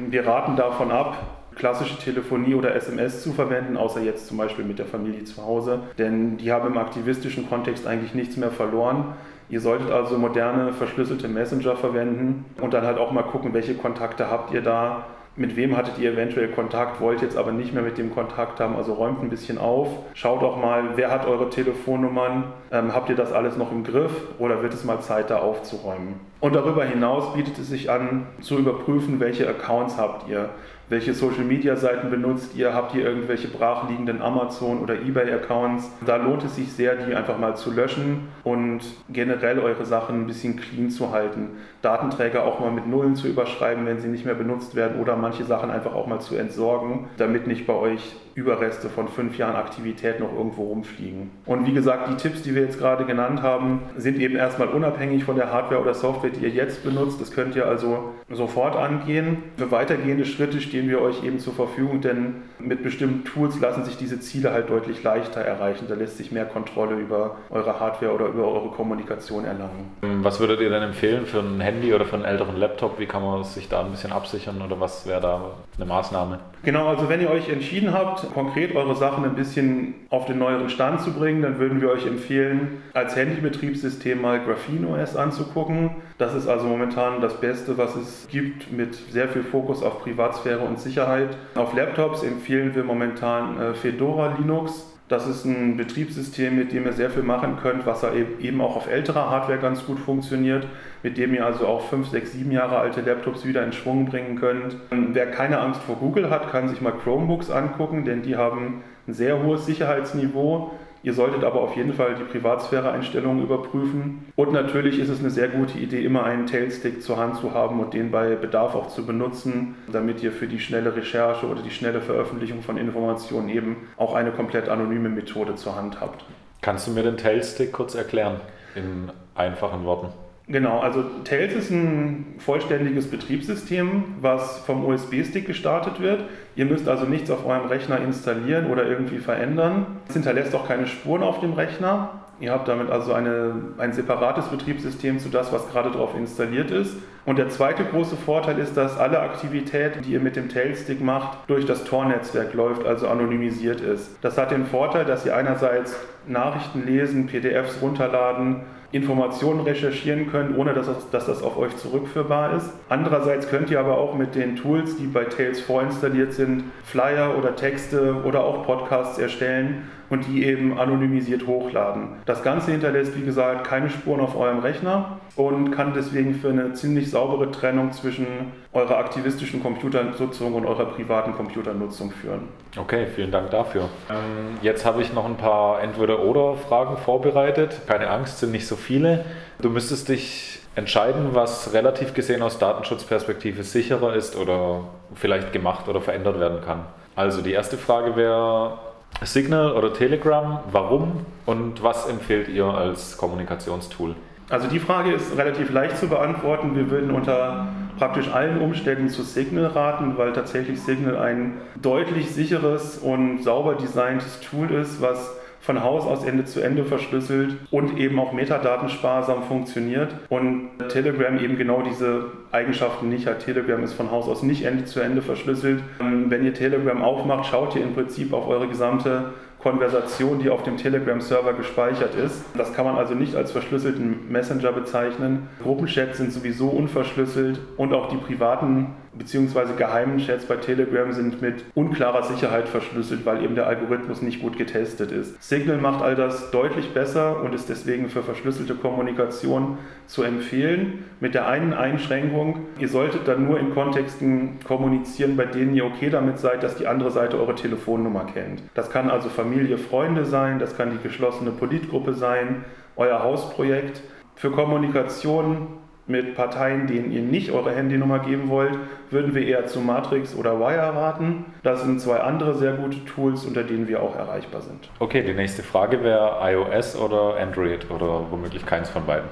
Wir 0.09 0.25
raten 0.25 0.55
davon 0.55 0.91
ab, 0.91 1.45
klassische 1.55 1.97
Telefonie 1.97 2.55
oder 2.55 2.75
SMS 2.75 3.23
zu 3.23 3.31
verwenden, 3.31 3.77
außer 3.77 4.01
jetzt 4.01 4.27
zum 4.27 4.37
Beispiel 4.37 4.65
mit 4.65 4.79
der 4.79 4.85
Familie 4.85 5.23
zu 5.23 5.43
Hause, 5.43 5.79
denn 5.97 6.37
die 6.37 6.51
haben 6.51 6.67
im 6.67 6.77
aktivistischen 6.77 7.49
Kontext 7.49 7.87
eigentlich 7.87 8.13
nichts 8.13 8.37
mehr 8.37 8.51
verloren. 8.51 9.13
Ihr 9.49 9.61
solltet 9.61 9.91
also 9.91 10.17
moderne 10.17 10.73
verschlüsselte 10.73 11.27
Messenger 11.27 11.75
verwenden 11.75 12.45
und 12.61 12.73
dann 12.73 12.83
halt 12.83 12.97
auch 12.97 13.11
mal 13.11 13.23
gucken, 13.23 13.53
welche 13.53 13.75
Kontakte 13.75 14.29
habt 14.29 14.53
ihr 14.53 14.61
da, 14.61 15.05
mit 15.37 15.55
wem 15.55 15.75
hattet 15.75 15.97
ihr 15.97 16.13
eventuell 16.13 16.47
Kontakt, 16.47 17.01
wollt 17.01 17.21
jetzt 17.21 17.35
aber 17.35 17.51
nicht 17.51 17.73
mehr 17.73 17.83
mit 17.83 17.97
dem 17.97 18.13
Kontakt 18.13 18.59
haben, 18.59 18.75
also 18.75 18.93
räumt 18.93 19.21
ein 19.21 19.29
bisschen 19.29 19.57
auf. 19.57 19.89
Schaut 20.13 20.43
auch 20.43 20.57
mal, 20.57 20.91
wer 20.95 21.11
hat 21.11 21.27
eure 21.27 21.49
Telefonnummern, 21.49 22.45
ähm, 22.71 22.93
habt 22.93 23.09
ihr 23.09 23.15
das 23.15 23.33
alles 23.33 23.57
noch 23.57 23.71
im 23.71 23.83
Griff 23.83 24.11
oder 24.39 24.61
wird 24.63 24.73
es 24.73 24.85
mal 24.85 25.01
Zeit, 25.01 25.29
da 25.29 25.39
aufzuräumen. 25.39 26.19
Und 26.39 26.55
darüber 26.55 26.85
hinaus 26.85 27.33
bietet 27.33 27.57
es 27.57 27.67
sich 27.67 27.89
an, 27.89 28.27
zu 28.39 28.57
überprüfen, 28.57 29.19
welche 29.19 29.47
Accounts 29.47 29.97
habt 29.97 30.29
ihr 30.29 30.49
welche 30.89 31.13
Social-Media-Seiten 31.13 32.09
benutzt 32.09 32.55
ihr, 32.55 32.73
habt 32.73 32.93
ihr 32.93 33.05
irgendwelche 33.05 33.47
brachliegenden 33.47 34.21
Amazon- 34.21 34.81
oder 34.81 34.95
eBay-Accounts. 34.95 35.89
Da 36.05 36.17
lohnt 36.17 36.43
es 36.43 36.55
sich 36.55 36.71
sehr, 36.71 36.95
die 36.95 37.15
einfach 37.15 37.39
mal 37.39 37.55
zu 37.55 37.71
löschen 37.71 38.27
und 38.43 38.81
generell 39.09 39.59
eure 39.59 39.85
Sachen 39.85 40.21
ein 40.21 40.27
bisschen 40.27 40.57
clean 40.57 40.89
zu 40.89 41.11
halten. 41.11 41.51
Datenträger 41.81 42.45
auch 42.45 42.59
mal 42.59 42.71
mit 42.71 42.87
Nullen 42.87 43.15
zu 43.15 43.27
überschreiben, 43.27 43.85
wenn 43.85 43.99
sie 43.99 44.09
nicht 44.09 44.25
mehr 44.25 44.35
benutzt 44.35 44.75
werden 44.75 45.01
oder 45.01 45.15
manche 45.15 45.43
Sachen 45.43 45.71
einfach 45.71 45.93
auch 45.93 46.07
mal 46.07 46.19
zu 46.19 46.35
entsorgen, 46.35 47.07
damit 47.17 47.47
nicht 47.47 47.65
bei 47.65 47.73
euch 47.73 48.15
Überreste 48.35 48.89
von 48.89 49.07
fünf 49.07 49.37
Jahren 49.37 49.55
Aktivität 49.55 50.19
noch 50.19 50.33
irgendwo 50.33 50.65
rumfliegen. 50.65 51.31
Und 51.45 51.65
wie 51.65 51.71
gesagt, 51.71 52.09
die 52.09 52.15
Tipps, 52.15 52.41
die 52.41 52.53
wir 52.53 52.63
jetzt 52.63 52.77
gerade 52.77 53.05
genannt 53.05 53.41
haben, 53.41 53.83
sind 53.95 54.19
eben 54.19 54.35
erstmal 54.35 54.67
unabhängig 54.67 55.23
von 55.23 55.37
der 55.37 55.53
Hardware 55.53 55.81
oder 55.81 55.93
Software, 55.93 56.31
die 56.31 56.41
ihr 56.41 56.49
jetzt 56.49 56.83
benutzt. 56.83 57.21
Das 57.21 57.31
könnt 57.31 57.55
ihr 57.55 57.65
also 57.65 58.13
sofort 58.29 58.75
angehen. 58.75 59.37
Für 59.57 59.71
weitergehende 59.71 60.25
Schritte 60.25 60.59
stehen 60.59 60.89
wir 60.89 61.01
euch 61.01 61.23
eben 61.23 61.39
zur 61.39 61.53
Verfügung, 61.53 62.01
denn 62.01 62.35
mit 62.59 62.83
bestimmten 62.83 63.23
Tools 63.23 63.59
lassen 63.59 63.85
sich 63.85 63.95
diese 63.95 64.19
Ziele 64.19 64.51
halt 64.51 64.69
deutlich 64.69 65.01
leichter 65.01 65.39
erreichen. 65.41 65.85
Da 65.87 65.95
lässt 65.95 66.17
sich 66.17 66.31
mehr 66.33 66.45
Kontrolle 66.45 66.95
über 66.95 67.37
eure 67.49 67.79
Hardware 67.79 68.13
oder 68.13 68.27
über 68.27 68.47
eure 68.47 68.69
Kommunikation 68.69 69.45
erlangen. 69.45 69.91
Was 70.01 70.41
würdet 70.41 70.59
ihr 70.59 70.69
denn 70.69 70.83
empfehlen 70.83 71.25
für 71.25 71.39
ein 71.39 71.61
Handy 71.61 71.93
oder 71.93 72.03
für 72.03 72.15
einen 72.15 72.25
älteren 72.25 72.57
Laptop? 72.57 72.99
Wie 72.99 73.05
kann 73.05 73.23
man 73.23 73.45
sich 73.45 73.69
da 73.69 73.81
ein 73.81 73.91
bisschen 73.91 74.11
absichern 74.11 74.61
oder 74.61 74.79
was 74.79 75.07
wäre 75.07 75.21
da 75.21 75.51
eine 75.77 75.85
Maßnahme? 75.85 76.39
Genau, 76.63 76.87
also 76.87 77.07
wenn 77.09 77.21
ihr 77.21 77.29
euch 77.29 77.47
entschieden 77.49 77.93
habt, 77.93 78.24
konkret 78.33 78.75
eure 78.75 78.95
Sachen 78.95 79.23
ein 79.25 79.35
bisschen 79.35 79.95
auf 80.09 80.25
den 80.25 80.39
neueren 80.39 80.69
Stand 80.69 81.01
zu 81.01 81.13
bringen, 81.13 81.41
dann 81.41 81.59
würden 81.59 81.81
wir 81.81 81.89
euch 81.89 82.05
empfehlen, 82.05 82.81
als 82.93 83.15
Handybetriebssystem 83.15 84.21
mal 84.21 84.39
Graphene 84.39 84.87
OS 84.87 85.15
anzugucken. 85.15 85.91
Das 86.17 86.33
ist 86.33 86.47
also 86.47 86.67
momentan 86.67 87.21
das 87.21 87.39
Beste, 87.39 87.77
was 87.77 87.95
es 87.95 88.27
gibt, 88.29 88.71
mit 88.71 88.95
sehr 88.95 89.27
viel 89.27 89.43
Fokus 89.43 89.83
auf 89.83 90.01
Privatsphäre 90.01 90.61
und 90.61 90.79
Sicherheit. 90.79 91.37
Auf 91.55 91.73
Laptops 91.73 92.23
empfehlen 92.23 92.75
wir 92.75 92.83
momentan 92.83 93.59
äh, 93.59 93.73
Fedora 93.73 94.35
Linux. 94.37 94.94
Das 95.07 95.27
ist 95.27 95.45
ein 95.45 95.77
Betriebssystem, 95.77 96.55
mit 96.55 96.71
dem 96.71 96.85
ihr 96.85 96.93
sehr 96.93 97.11
viel 97.11 97.21
machen 97.21 97.57
könnt, 97.61 97.85
was 97.85 98.03
eben 98.39 98.59
auch 98.59 98.75
auf 98.75 98.89
älterer 98.89 99.29
Hardware 99.29 99.59
ganz 99.59 99.85
gut 99.85 99.99
funktioniert, 99.99 100.65
mit 101.03 101.19
dem 101.19 101.35
ihr 101.35 101.45
also 101.45 101.67
auch 101.67 101.87
5, 101.89 102.09
6, 102.09 102.31
7 102.31 102.51
Jahre 102.51 102.79
alte 102.79 103.01
Laptops 103.01 103.45
wieder 103.45 103.63
in 103.63 103.71
Schwung 103.71 104.05
bringen 104.05 104.35
könnt. 104.35 104.77
Wer 104.89 105.29
keine 105.29 105.59
Angst 105.59 105.83
vor 105.83 105.97
Google 105.97 106.31
hat, 106.31 106.49
kann 106.51 106.69
sich 106.69 106.81
mal 106.81 106.91
Chromebooks 106.91 107.51
angucken, 107.51 108.03
denn 108.03 108.23
die 108.23 108.35
haben 108.35 108.81
ein 109.07 109.13
sehr 109.13 109.43
hohes 109.43 109.67
Sicherheitsniveau. 109.67 110.71
Ihr 111.05 111.13
solltet 111.13 111.43
aber 111.43 111.61
auf 111.61 111.75
jeden 111.75 111.93
Fall 111.93 112.15
die 112.15 112.23
Privatsphäre-Einstellungen 112.23 113.43
überprüfen. 113.43 114.25
Und 114.35 114.51
natürlich 114.51 114.97
ist 114.97 115.09
es 115.09 115.19
eine 115.19 115.29
sehr 115.29 115.49
gute 115.49 115.77
Idee, 115.77 116.03
immer 116.03 116.23
einen 116.23 116.47
Tailstick 116.47 117.03
zur 117.03 117.17
Hand 117.17 117.37
zu 117.37 117.53
haben 117.53 117.79
und 117.79 117.93
den 117.93 118.09
bei 118.09 118.35
Bedarf 118.35 118.73
auch 118.73 118.87
zu 118.87 119.05
benutzen, 119.05 119.75
damit 119.91 120.23
ihr 120.23 120.31
für 120.31 120.47
die 120.47 120.59
schnelle 120.59 120.95
Recherche 120.95 121.45
oder 121.45 121.61
die 121.61 121.69
schnelle 121.69 122.01
Veröffentlichung 122.01 122.63
von 122.63 122.77
Informationen 122.77 123.49
eben 123.49 123.77
auch 123.97 124.15
eine 124.15 124.31
komplett 124.31 124.67
anonyme 124.67 125.09
Methode 125.09 125.53
zur 125.53 125.75
Hand 125.75 126.01
habt. 126.01 126.25
Kannst 126.61 126.87
du 126.87 126.91
mir 126.91 127.03
den 127.03 127.17
Tailstick 127.17 127.71
kurz 127.71 127.93
erklären 127.93 128.41
in 128.73 129.11
einfachen 129.35 129.85
Worten? 129.85 130.24
Genau, 130.47 130.79
also 130.79 131.03
Tails 131.23 131.53
ist 131.53 131.71
ein 131.71 132.35
vollständiges 132.37 133.09
Betriebssystem, 133.09 134.03
was 134.21 134.59
vom 134.59 134.85
USB-Stick 134.85 135.47
gestartet 135.47 135.99
wird. 135.99 136.23
Ihr 136.55 136.65
müsst 136.65 136.87
also 136.87 137.05
nichts 137.05 137.31
auf 137.31 137.45
eurem 137.45 137.65
Rechner 137.67 137.99
installieren 137.99 138.67
oder 138.67 138.85
irgendwie 138.85 139.17
verändern. 139.17 139.87
Es 140.07 140.13
hinterlässt 140.13 140.53
auch 140.53 140.67
keine 140.67 140.85
Spuren 140.85 141.23
auf 141.23 141.39
dem 141.39 141.53
Rechner. 141.53 142.21
Ihr 142.39 142.51
habt 142.51 142.67
damit 142.67 142.91
also 142.91 143.13
eine, 143.13 143.53
ein 143.77 143.93
separates 143.93 144.47
Betriebssystem 144.49 145.19
zu 145.19 145.29
das, 145.29 145.51
was 145.51 145.69
gerade 145.71 145.89
drauf 145.89 146.15
installiert 146.15 146.69
ist. 146.69 146.95
Und 147.25 147.39
der 147.39 147.49
zweite 147.49 147.83
große 147.83 148.17
Vorteil 148.17 148.59
ist, 148.59 148.77
dass 148.77 148.99
alle 148.99 149.21
Aktivität, 149.21 150.05
die 150.05 150.11
ihr 150.11 150.19
mit 150.19 150.35
dem 150.35 150.49
Tailstick 150.49 151.01
macht, 151.01 151.39
durch 151.47 151.65
das 151.65 151.85
Tor-Netzwerk 151.85 152.53
läuft, 152.53 152.85
also 152.85 153.07
anonymisiert 153.07 153.81
ist. 153.81 154.11
Das 154.21 154.37
hat 154.37 154.51
den 154.51 154.65
Vorteil, 154.65 155.05
dass 155.05 155.25
ihr 155.25 155.35
einerseits 155.35 155.95
Nachrichten 156.27 156.85
lesen, 156.85 157.25
PDFs 157.25 157.81
runterladen, 157.81 158.61
Informationen 158.95 159.59
recherchieren 159.61 160.31
könnt, 160.31 160.57
ohne 160.57 160.73
dass 160.73 160.85
das, 160.85 161.09
dass 161.09 161.25
das 161.25 161.43
auf 161.43 161.57
euch 161.57 161.75
zurückführbar 161.75 162.55
ist. 162.55 162.69
Andererseits 162.87 163.49
könnt 163.49 163.69
ihr 163.69 163.79
aber 163.79 163.97
auch 163.97 164.15
mit 164.15 164.35
den 164.35 164.55
Tools, 164.55 164.95
die 164.95 165.07
bei 165.07 165.25
Tails 165.25 165.59
vorinstalliert 165.59 166.31
sind, 166.31 166.63
Flyer 166.85 167.37
oder 167.37 167.57
Texte 167.57 168.15
oder 168.23 168.45
auch 168.45 168.65
Podcasts 168.65 169.17
erstellen 169.17 169.89
und 170.15 170.25
die 170.27 170.45
eben 170.45 170.79
anonymisiert 170.79 171.45
hochladen. 171.45 172.07
Das 172.25 172.41
Ganze 172.41 172.71
hinterlässt, 172.71 173.17
wie 173.17 173.23
gesagt, 173.23 173.67
keine 173.67 173.89
Spuren 173.89 174.21
auf 174.21 174.37
eurem 174.37 174.59
Rechner 174.59 175.19
und 175.35 175.71
kann 175.71 175.93
deswegen 175.93 176.35
für 176.35 176.49
eine 176.49 176.71
ziemlich 176.73 177.11
saubere 177.11 177.51
Trennung 177.51 177.91
zwischen 177.91 178.25
eurer 178.71 178.97
aktivistischen 178.97 179.61
Computernutzung 179.61 180.53
und 180.53 180.65
eurer 180.65 180.85
privaten 180.85 181.33
Computernutzung 181.33 182.11
führen. 182.11 182.47
Okay, 182.77 183.07
vielen 183.13 183.31
Dank 183.31 183.51
dafür. 183.51 183.89
Ähm, 184.09 184.57
jetzt 184.61 184.85
habe 184.85 185.01
ich 185.01 185.13
noch 185.13 185.25
ein 185.25 185.35
paar 185.35 185.81
Entweder-Oder-Fragen 185.81 186.95
vorbereitet. 186.97 187.81
Keine 187.87 188.09
Angst, 188.09 188.39
sind 188.39 188.51
nicht 188.51 188.67
so 188.67 188.77
viele. 188.77 189.25
Du 189.59 189.69
müsstest 189.69 190.07
dich 190.07 190.59
entscheiden, 190.75 191.29
was 191.33 191.73
relativ 191.73 192.13
gesehen 192.13 192.41
aus 192.41 192.57
Datenschutzperspektive 192.57 193.63
sicherer 193.63 194.15
ist 194.15 194.37
oder 194.37 194.85
vielleicht 195.13 195.51
gemacht 195.51 195.89
oder 195.89 195.99
verändert 195.99 196.39
werden 196.39 196.61
kann. 196.65 196.85
Also 197.17 197.41
die 197.41 197.53
erste 197.53 197.77
Frage 197.77 198.15
wäre, 198.17 198.77
Signal 199.21 199.73
oder 199.73 199.93
Telegram, 199.93 200.59
warum 200.71 201.25
und 201.45 201.81
was 201.81 202.07
empfehlt 202.07 202.49
ihr 202.49 202.65
als 202.65 203.17
Kommunikationstool? 203.17 204.15
Also 204.49 204.67
die 204.67 204.79
Frage 204.79 205.11
ist 205.11 205.37
relativ 205.37 205.71
leicht 205.71 205.97
zu 205.97 206.07
beantworten. 206.07 206.75
Wir 206.75 206.91
würden 206.91 207.11
unter 207.11 207.69
praktisch 207.97 208.27
allen 208.27 208.61
Umständen 208.61 209.09
zu 209.09 209.23
Signal 209.23 209.67
raten, 209.67 210.17
weil 210.17 210.33
tatsächlich 210.33 210.81
Signal 210.81 211.17
ein 211.17 211.53
deutlich 211.81 212.31
sicheres 212.31 212.97
und 212.97 213.41
sauber 213.41 213.75
designtes 213.75 214.39
Tool 214.41 214.69
ist, 214.71 215.01
was 215.01 215.35
von 215.65 215.83
Haus 215.83 216.05
aus 216.05 216.23
Ende 216.23 216.45
zu 216.45 216.61
Ende 216.61 216.83
verschlüsselt 216.83 217.55
und 217.71 217.97
eben 217.97 218.19
auch 218.19 218.33
metadatensparsam 218.33 219.43
funktioniert. 219.43 220.13
Und 220.29 220.69
Telegram 220.89 221.39
eben 221.39 221.57
genau 221.57 221.81
diese 221.81 222.25
Eigenschaften 222.51 223.09
nicht 223.09 223.25
hat. 223.25 223.39
Telegram 223.39 223.83
ist 223.83 223.93
von 223.93 224.11
Haus 224.11 224.27
aus 224.27 224.43
nicht 224.43 224.63
Ende 224.63 224.85
zu 224.85 224.99
Ende 224.99 225.23
verschlüsselt. 225.23 225.81
Ähm, 225.99 226.29
wenn 226.29 226.45
ihr 226.45 226.53
Telegram 226.53 227.01
aufmacht, 227.01 227.47
schaut 227.47 227.75
ihr 227.75 227.81
im 227.81 227.93
Prinzip 227.93 228.31
auf 228.31 228.47
eure 228.47 228.67
gesamte 228.67 229.33
Konversation, 229.65 230.37
die 230.37 230.51
auf 230.51 230.61
dem 230.61 230.77
Telegram-Server 230.77 231.53
gespeichert 231.53 232.13
ist. 232.13 232.45
Das 232.55 232.71
kann 232.73 232.85
man 232.85 232.97
also 232.97 233.15
nicht 233.15 233.35
als 233.35 233.51
verschlüsselten 233.51 234.31
Messenger 234.31 234.71
bezeichnen. 234.71 235.49
Gruppenchats 235.63 236.19
sind 236.19 236.31
sowieso 236.31 236.67
unverschlüsselt 236.67 237.59
und 237.75 237.91
auch 237.91 238.09
die 238.09 238.17
privaten 238.17 238.93
bzw. 239.17 239.75
geheimen 239.77 240.17
Chats 240.17 240.45
bei 240.45 240.57
Telegram 240.57 241.11
sind 241.11 241.41
mit 241.41 241.63
unklarer 241.73 242.23
Sicherheit 242.23 242.67
verschlüsselt, 242.67 243.25
weil 243.25 243.43
eben 243.43 243.55
der 243.55 243.67
Algorithmus 243.67 244.21
nicht 244.21 244.41
gut 244.41 244.57
getestet 244.57 245.11
ist. 245.11 245.41
Signal 245.41 245.77
macht 245.77 246.01
all 246.01 246.15
das 246.15 246.51
deutlich 246.51 246.93
besser 246.93 247.41
und 247.41 247.53
ist 247.53 247.69
deswegen 247.69 248.09
für 248.09 248.23
verschlüsselte 248.23 248.75
Kommunikation 248.75 249.77
zu 250.07 250.23
empfehlen. 250.23 251.05
Mit 251.19 251.33
der 251.33 251.47
einen 251.47 251.73
Einschränkung, 251.73 252.65
ihr 252.79 252.89
solltet 252.89 253.27
dann 253.27 253.45
nur 253.45 253.59
in 253.59 253.73
Kontexten 253.73 254.59
kommunizieren, 254.65 255.37
bei 255.37 255.45
denen 255.45 255.75
ihr 255.75 255.85
okay 255.85 256.09
damit 256.09 256.39
seid, 256.39 256.63
dass 256.63 256.75
die 256.75 256.87
andere 256.87 257.11
Seite 257.11 257.39
eure 257.39 257.55
Telefonnummer 257.55 258.25
kennt. 258.25 258.61
Das 258.73 258.89
kann 258.89 259.09
also 259.09 259.29
Familie, 259.29 259.77
Freunde 259.77 260.25
sein, 260.25 260.59
das 260.59 260.77
kann 260.77 260.91
die 260.91 261.01
geschlossene 261.01 261.51
Politgruppe 261.51 262.13
sein, 262.13 262.65
euer 262.95 263.23
Hausprojekt. 263.23 264.01
Für 264.35 264.51
Kommunikation 264.51 265.67
mit 266.07 266.35
Parteien, 266.35 266.85
denen 266.87 267.11
ihr 267.11 267.21
nicht 267.21 267.51
eure 267.51 267.71
Handynummer 267.71 268.19
geben 268.19 268.49
wollt, 268.49 268.77
würden 269.09 269.33
wir 269.33 269.45
eher 269.45 269.65
zu 269.65 269.79
Matrix 269.79 270.35
oder 270.35 270.59
Wire 270.59 270.95
raten. 270.95 271.45
Das 271.63 271.83
sind 271.83 271.99
zwei 271.99 272.19
andere 272.19 272.55
sehr 272.55 272.73
gute 272.73 273.03
Tools, 273.05 273.45
unter 273.45 273.63
denen 273.63 273.87
wir 273.87 274.03
auch 274.03 274.15
erreichbar 274.15 274.61
sind. 274.61 274.89
Okay, 274.99 275.23
die 275.23 275.33
nächste 275.33 275.63
Frage 275.63 276.03
wäre 276.03 276.37
iOS 276.41 276.95
oder 276.95 277.37
Android 277.37 277.89
oder 277.89 278.21
womöglich 278.29 278.65
keins 278.65 278.89
von 278.89 279.05
beiden. 279.05 279.27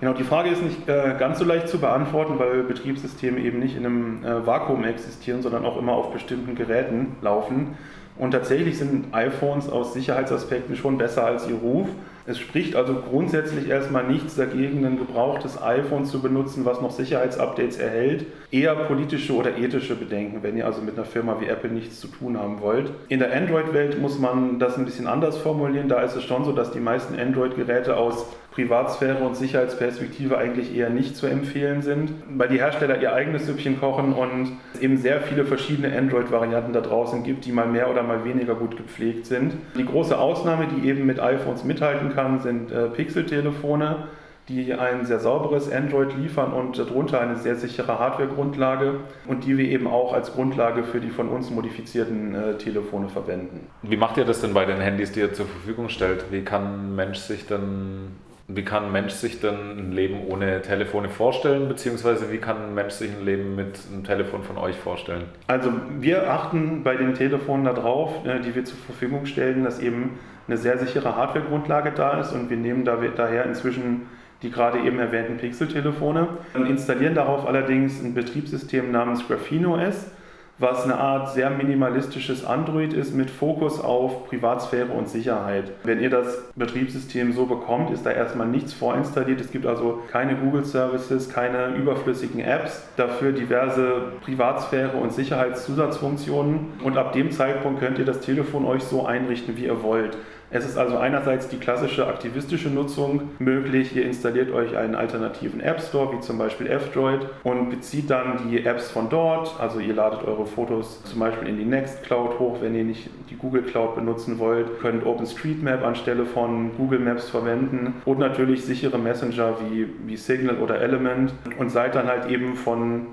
Genau, 0.00 0.12
die 0.12 0.24
Frage 0.24 0.50
ist 0.50 0.62
nicht 0.62 0.88
äh, 0.88 1.14
ganz 1.18 1.38
so 1.38 1.44
leicht 1.44 1.68
zu 1.68 1.78
beantworten, 1.78 2.38
weil 2.38 2.62
Betriebssysteme 2.64 3.40
eben 3.40 3.58
nicht 3.58 3.76
in 3.76 3.86
einem 3.86 4.24
äh, 4.24 4.46
Vakuum 4.46 4.84
existieren, 4.84 5.40
sondern 5.40 5.64
auch 5.64 5.78
immer 5.78 5.92
auf 5.92 6.12
bestimmten 6.12 6.54
Geräten 6.54 7.16
laufen. 7.22 7.76
Und 8.18 8.32
tatsächlich 8.32 8.78
sind 8.78 9.14
iPhones 9.14 9.68
aus 9.70 9.94
Sicherheitsaspekten 9.94 10.76
schon 10.76 10.98
besser 10.98 11.24
als 11.24 11.48
ihr 11.48 11.56
Ruf. 11.56 11.88
Es 12.28 12.38
spricht 12.40 12.74
also 12.74 12.94
grundsätzlich 13.08 13.68
erstmal 13.68 14.04
nichts 14.04 14.34
dagegen, 14.34 14.84
ein 14.84 14.98
gebrauchtes 14.98 15.62
iPhone 15.62 16.04
zu 16.04 16.20
benutzen, 16.20 16.64
was 16.64 16.80
noch 16.80 16.90
Sicherheitsupdates 16.90 17.78
erhält. 17.78 18.26
Eher 18.50 18.74
politische 18.74 19.32
oder 19.32 19.56
ethische 19.56 19.94
Bedenken, 19.94 20.42
wenn 20.42 20.56
ihr 20.56 20.66
also 20.66 20.82
mit 20.82 20.94
einer 20.96 21.04
Firma 21.04 21.36
wie 21.40 21.46
Apple 21.46 21.70
nichts 21.70 22.00
zu 22.00 22.08
tun 22.08 22.36
haben 22.36 22.60
wollt. 22.60 22.90
In 23.08 23.20
der 23.20 23.32
Android-Welt 23.32 24.00
muss 24.00 24.18
man 24.18 24.58
das 24.58 24.76
ein 24.76 24.84
bisschen 24.84 25.06
anders 25.06 25.36
formulieren. 25.36 25.88
Da 25.88 26.00
ist 26.02 26.16
es 26.16 26.24
schon 26.24 26.44
so, 26.44 26.50
dass 26.50 26.72
die 26.72 26.80
meisten 26.80 27.16
Android-Geräte 27.16 27.96
aus 27.96 28.26
Privatsphäre 28.56 29.22
und 29.22 29.36
Sicherheitsperspektive 29.36 30.38
eigentlich 30.38 30.74
eher 30.74 30.88
nicht 30.88 31.14
zu 31.14 31.26
empfehlen 31.26 31.82
sind, 31.82 32.10
weil 32.36 32.48
die 32.48 32.58
Hersteller 32.58 33.00
ihr 33.02 33.12
eigenes 33.12 33.44
Süppchen 33.44 33.78
kochen 33.78 34.14
und 34.14 34.52
es 34.72 34.80
eben 34.80 34.96
sehr 34.96 35.20
viele 35.20 35.44
verschiedene 35.44 35.94
Android-Varianten 35.96 36.72
da 36.72 36.80
draußen 36.80 37.22
gibt, 37.22 37.44
die 37.44 37.52
mal 37.52 37.66
mehr 37.66 37.90
oder 37.90 38.02
mal 38.02 38.24
weniger 38.24 38.54
gut 38.54 38.78
gepflegt 38.78 39.26
sind. 39.26 39.52
Die 39.76 39.84
große 39.84 40.18
Ausnahme, 40.18 40.68
die 40.68 40.88
eben 40.88 41.04
mit 41.04 41.20
iPhones 41.20 41.64
mithalten 41.64 42.14
kann, 42.14 42.40
sind 42.40 42.72
äh, 42.72 42.86
Pixel-Telefone 42.88 44.08
die 44.48 44.72
ein 44.74 45.04
sehr 45.04 45.18
sauberes 45.18 45.72
Android 45.72 46.16
liefern 46.16 46.52
und 46.52 46.78
darunter 46.78 47.20
eine 47.20 47.34
sehr 47.34 47.56
sichere 47.56 47.98
Hardware-Grundlage 47.98 49.00
und 49.26 49.44
die 49.44 49.58
wir 49.58 49.68
eben 49.68 49.88
auch 49.88 50.12
als 50.12 50.32
Grundlage 50.32 50.84
für 50.84 51.00
die 51.00 51.10
von 51.10 51.28
uns 51.28 51.50
modifizierten 51.50 52.34
äh, 52.34 52.56
Telefone 52.56 53.08
verwenden. 53.08 53.66
Wie 53.82 53.96
macht 53.96 54.18
ihr 54.18 54.24
das 54.24 54.40
denn 54.40 54.54
bei 54.54 54.64
den 54.64 54.80
Handys, 54.80 55.10
die 55.10 55.18
ihr 55.18 55.32
zur 55.32 55.46
Verfügung 55.46 55.88
stellt? 55.88 56.26
Wie 56.30 56.42
kann 56.42 56.62
ein 56.62 56.94
Mensch 56.94 57.18
sich 57.18 57.46
dann 57.48 58.12
wie 58.48 58.62
kann 58.62 58.84
ein 58.84 58.92
Mensch 58.92 59.12
sich 59.12 59.40
dann 59.40 59.76
ein 59.76 59.92
Leben 59.92 60.20
ohne 60.28 60.62
Telefone 60.62 61.08
vorstellen, 61.08 61.68
beziehungsweise 61.68 62.30
wie 62.30 62.38
kann 62.38 62.56
ein 62.56 62.74
Mensch 62.74 62.94
sich 62.94 63.10
ein 63.10 63.24
Leben 63.24 63.56
mit 63.56 63.80
einem 63.92 64.04
Telefon 64.04 64.44
von 64.44 64.56
euch 64.56 64.76
vorstellen? 64.76 65.24
Also 65.48 65.72
wir 65.98 66.30
achten 66.30 66.84
bei 66.84 66.94
den 66.94 67.14
Telefonen 67.14 67.64
darauf, 67.64 68.24
äh, 68.24 68.40
die 68.40 68.54
wir 68.54 68.64
zur 68.64 68.78
Verfügung 68.78 69.26
stellen, 69.26 69.64
dass 69.64 69.80
eben 69.80 70.18
eine 70.46 70.56
sehr 70.56 70.78
sichere 70.78 71.16
Hardware-Grundlage 71.16 71.90
da 71.90 72.20
ist 72.20 72.32
und 72.32 72.48
wir 72.48 72.56
nehmen 72.56 72.84
daher 72.84 73.44
inzwischen 73.46 74.02
die 74.42 74.50
gerade 74.50 74.78
eben 74.80 74.98
erwähnten 74.98 75.38
Pixel-Telefone, 75.38 76.28
installieren 76.68 77.14
darauf 77.14 77.46
allerdings 77.46 78.02
ein 78.02 78.12
Betriebssystem 78.12 78.92
namens 78.92 79.26
Graphene 79.26 79.68
OS 79.68 80.10
was 80.58 80.84
eine 80.84 80.96
Art 80.96 81.34
sehr 81.34 81.50
minimalistisches 81.50 82.44
Android 82.44 82.94
ist 82.94 83.14
mit 83.14 83.30
Fokus 83.30 83.78
auf 83.78 84.26
Privatsphäre 84.28 84.92
und 84.92 85.08
Sicherheit. 85.08 85.70
Wenn 85.84 86.00
ihr 86.00 86.08
das 86.08 86.44
Betriebssystem 86.54 87.32
so 87.32 87.44
bekommt, 87.46 87.90
ist 87.90 88.06
da 88.06 88.10
erstmal 88.10 88.46
nichts 88.46 88.72
vorinstalliert. 88.72 89.40
Es 89.40 89.50
gibt 89.50 89.66
also 89.66 90.02
keine 90.10 90.34
Google 90.34 90.64
Services, 90.64 91.28
keine 91.28 91.74
überflüssigen 91.74 92.40
Apps, 92.40 92.82
dafür 92.96 93.32
diverse 93.32 94.12
Privatsphäre 94.24 94.96
und 94.96 95.12
Sicherheitszusatzfunktionen 95.12 96.72
und 96.82 96.96
ab 96.96 97.12
dem 97.12 97.30
Zeitpunkt 97.30 97.80
könnt 97.80 97.98
ihr 97.98 98.06
das 98.06 98.20
Telefon 98.20 98.64
euch 98.64 98.82
so 98.82 99.04
einrichten, 99.04 99.56
wie 99.56 99.66
ihr 99.66 99.82
wollt. 99.82 100.16
Es 100.50 100.64
ist 100.64 100.78
also 100.78 100.96
einerseits 100.98 101.48
die 101.48 101.56
klassische 101.56 102.06
aktivistische 102.06 102.68
Nutzung 102.68 103.30
möglich. 103.38 103.96
Ihr 103.96 104.04
installiert 104.04 104.52
euch 104.52 104.76
einen 104.76 104.94
alternativen 104.94 105.60
App 105.60 105.80
Store, 105.80 106.14
wie 106.14 106.20
zum 106.20 106.38
Beispiel 106.38 106.68
F-Droid, 106.68 107.26
und 107.42 107.70
bezieht 107.70 108.10
dann 108.10 108.48
die 108.48 108.64
Apps 108.64 108.90
von 108.90 109.08
dort. 109.08 109.58
Also 109.60 109.80
ihr 109.80 109.94
ladet 109.94 110.24
eure 110.24 110.46
Fotos 110.46 111.02
zum 111.04 111.18
Beispiel 111.18 111.48
in 111.48 111.58
die 111.58 111.64
Nextcloud 111.64 112.38
hoch, 112.38 112.58
wenn 112.60 112.74
ihr 112.74 112.84
nicht 112.84 113.10
die 113.28 113.36
Google 113.36 113.62
Cloud 113.62 113.96
benutzen 113.96 114.38
wollt. 114.38 114.80
Könnt 114.80 115.04
OpenStreetMap 115.04 115.84
anstelle 115.84 116.24
von 116.24 116.70
Google 116.76 117.00
Maps 117.00 117.28
verwenden 117.28 117.94
und 118.04 118.18
natürlich 118.18 118.64
sichere 118.64 118.98
Messenger 118.98 119.56
wie, 119.60 119.88
wie 120.06 120.16
Signal 120.16 120.58
oder 120.58 120.80
Element 120.80 121.32
und 121.58 121.70
seid 121.70 121.94
dann 121.96 122.06
halt 122.06 122.30
eben 122.30 122.54
von 122.54 123.06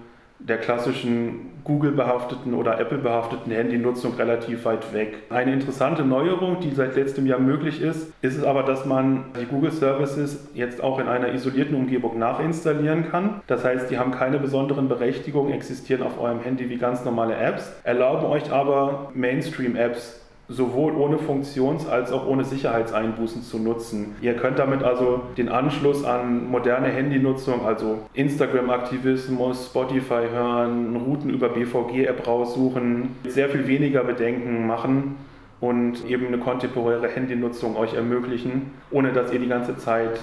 der 0.47 0.57
klassischen 0.57 1.53
Google-behafteten 1.63 2.53
oder 2.53 2.79
Apple-behafteten 2.79 3.51
Handynutzung 3.51 4.15
relativ 4.15 4.65
weit 4.65 4.93
weg. 4.93 5.19
Eine 5.29 5.53
interessante 5.53 6.03
Neuerung, 6.03 6.59
die 6.59 6.71
seit 6.71 6.95
letztem 6.95 7.25
Jahr 7.25 7.39
möglich 7.39 7.81
ist, 7.81 8.11
ist 8.21 8.37
es 8.37 8.43
aber, 8.43 8.63
dass 8.63 8.85
man 8.85 9.25
die 9.39 9.45
Google 9.45 9.71
Services 9.71 10.49
jetzt 10.53 10.83
auch 10.83 10.99
in 10.99 11.07
einer 11.07 11.33
isolierten 11.33 11.75
Umgebung 11.75 12.19
nachinstallieren 12.19 13.09
kann. 13.09 13.41
Das 13.47 13.63
heißt, 13.63 13.89
die 13.89 13.97
haben 13.97 14.11
keine 14.11 14.39
besonderen 14.39 14.89
Berechtigungen, 14.89 15.53
existieren 15.53 16.03
auf 16.03 16.19
eurem 16.19 16.41
Handy 16.41 16.69
wie 16.69 16.77
ganz 16.77 17.05
normale 17.05 17.35
Apps, 17.35 17.71
erlauben 17.83 18.25
euch 18.25 18.51
aber 18.51 19.11
Mainstream-Apps 19.13 20.22
sowohl 20.49 20.93
ohne 20.93 21.17
Funktions- 21.17 21.87
als 21.87 22.11
auch 22.11 22.27
ohne 22.27 22.43
Sicherheitseinbußen 22.43 23.43
zu 23.43 23.59
nutzen. 23.59 24.15
Ihr 24.21 24.35
könnt 24.35 24.59
damit 24.59 24.83
also 24.83 25.21
den 25.37 25.49
Anschluss 25.49 26.03
an 26.03 26.49
moderne 26.49 26.87
Handynutzung, 26.87 27.65
also 27.65 27.99
Instagram-Aktivismus, 28.13 29.67
Spotify 29.67 30.27
hören, 30.31 30.95
Routen 30.97 31.29
über 31.29 31.49
BVG-App 31.49 32.27
raussuchen, 32.27 33.15
sehr 33.27 33.49
viel 33.49 33.67
weniger 33.67 34.03
Bedenken 34.03 34.67
machen 34.67 35.15
und 35.61 36.05
eben 36.09 36.27
eine 36.27 36.39
kontemporäre 36.39 37.07
Handynutzung 37.07 37.77
euch 37.77 37.93
ermöglichen, 37.93 38.71
ohne 38.91 39.13
dass 39.13 39.31
ihr 39.31 39.39
die 39.39 39.47
ganze 39.47 39.77
Zeit 39.77 40.19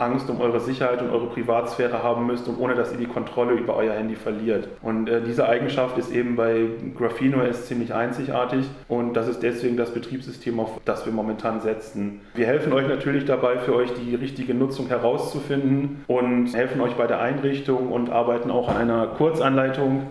Angst 0.00 0.30
um 0.30 0.40
eure 0.40 0.60
Sicherheit 0.60 1.02
und 1.02 1.10
eure 1.10 1.26
Privatsphäre 1.26 2.02
haben 2.02 2.26
müsst 2.26 2.48
und 2.48 2.58
ohne 2.58 2.74
dass 2.74 2.92
ihr 2.92 2.98
die 2.98 3.06
Kontrolle 3.06 3.52
über 3.52 3.76
euer 3.76 3.94
Handy 3.94 4.16
verliert. 4.16 4.68
Und 4.82 5.08
äh, 5.08 5.22
diese 5.22 5.48
Eigenschaft 5.48 5.98
ist 5.98 6.12
eben 6.12 6.36
bei 6.36 6.66
Graphene 6.96 7.36
OS 7.42 7.66
ziemlich 7.66 7.94
einzigartig 7.94 8.66
und 8.88 9.14
das 9.14 9.28
ist 9.28 9.42
deswegen 9.42 9.76
das 9.76 9.92
Betriebssystem, 9.92 10.58
auf 10.60 10.80
das 10.84 11.06
wir 11.06 11.12
momentan 11.12 11.60
setzen. 11.60 12.20
Wir 12.34 12.46
helfen 12.46 12.72
euch 12.72 12.88
natürlich 12.88 13.24
dabei, 13.24 13.58
für 13.58 13.74
euch 13.74 13.90
die 13.94 14.14
richtige 14.14 14.54
Nutzung 14.54 14.88
herauszufinden 14.88 16.04
und 16.06 16.54
helfen 16.54 16.80
euch 16.80 16.94
bei 16.94 17.06
der 17.06 17.20
Einrichtung 17.20 17.92
und 17.92 18.10
arbeiten 18.10 18.50
auch 18.50 18.68
an 18.68 18.76
einer 18.76 19.06
Kurzanleitung 19.06 20.06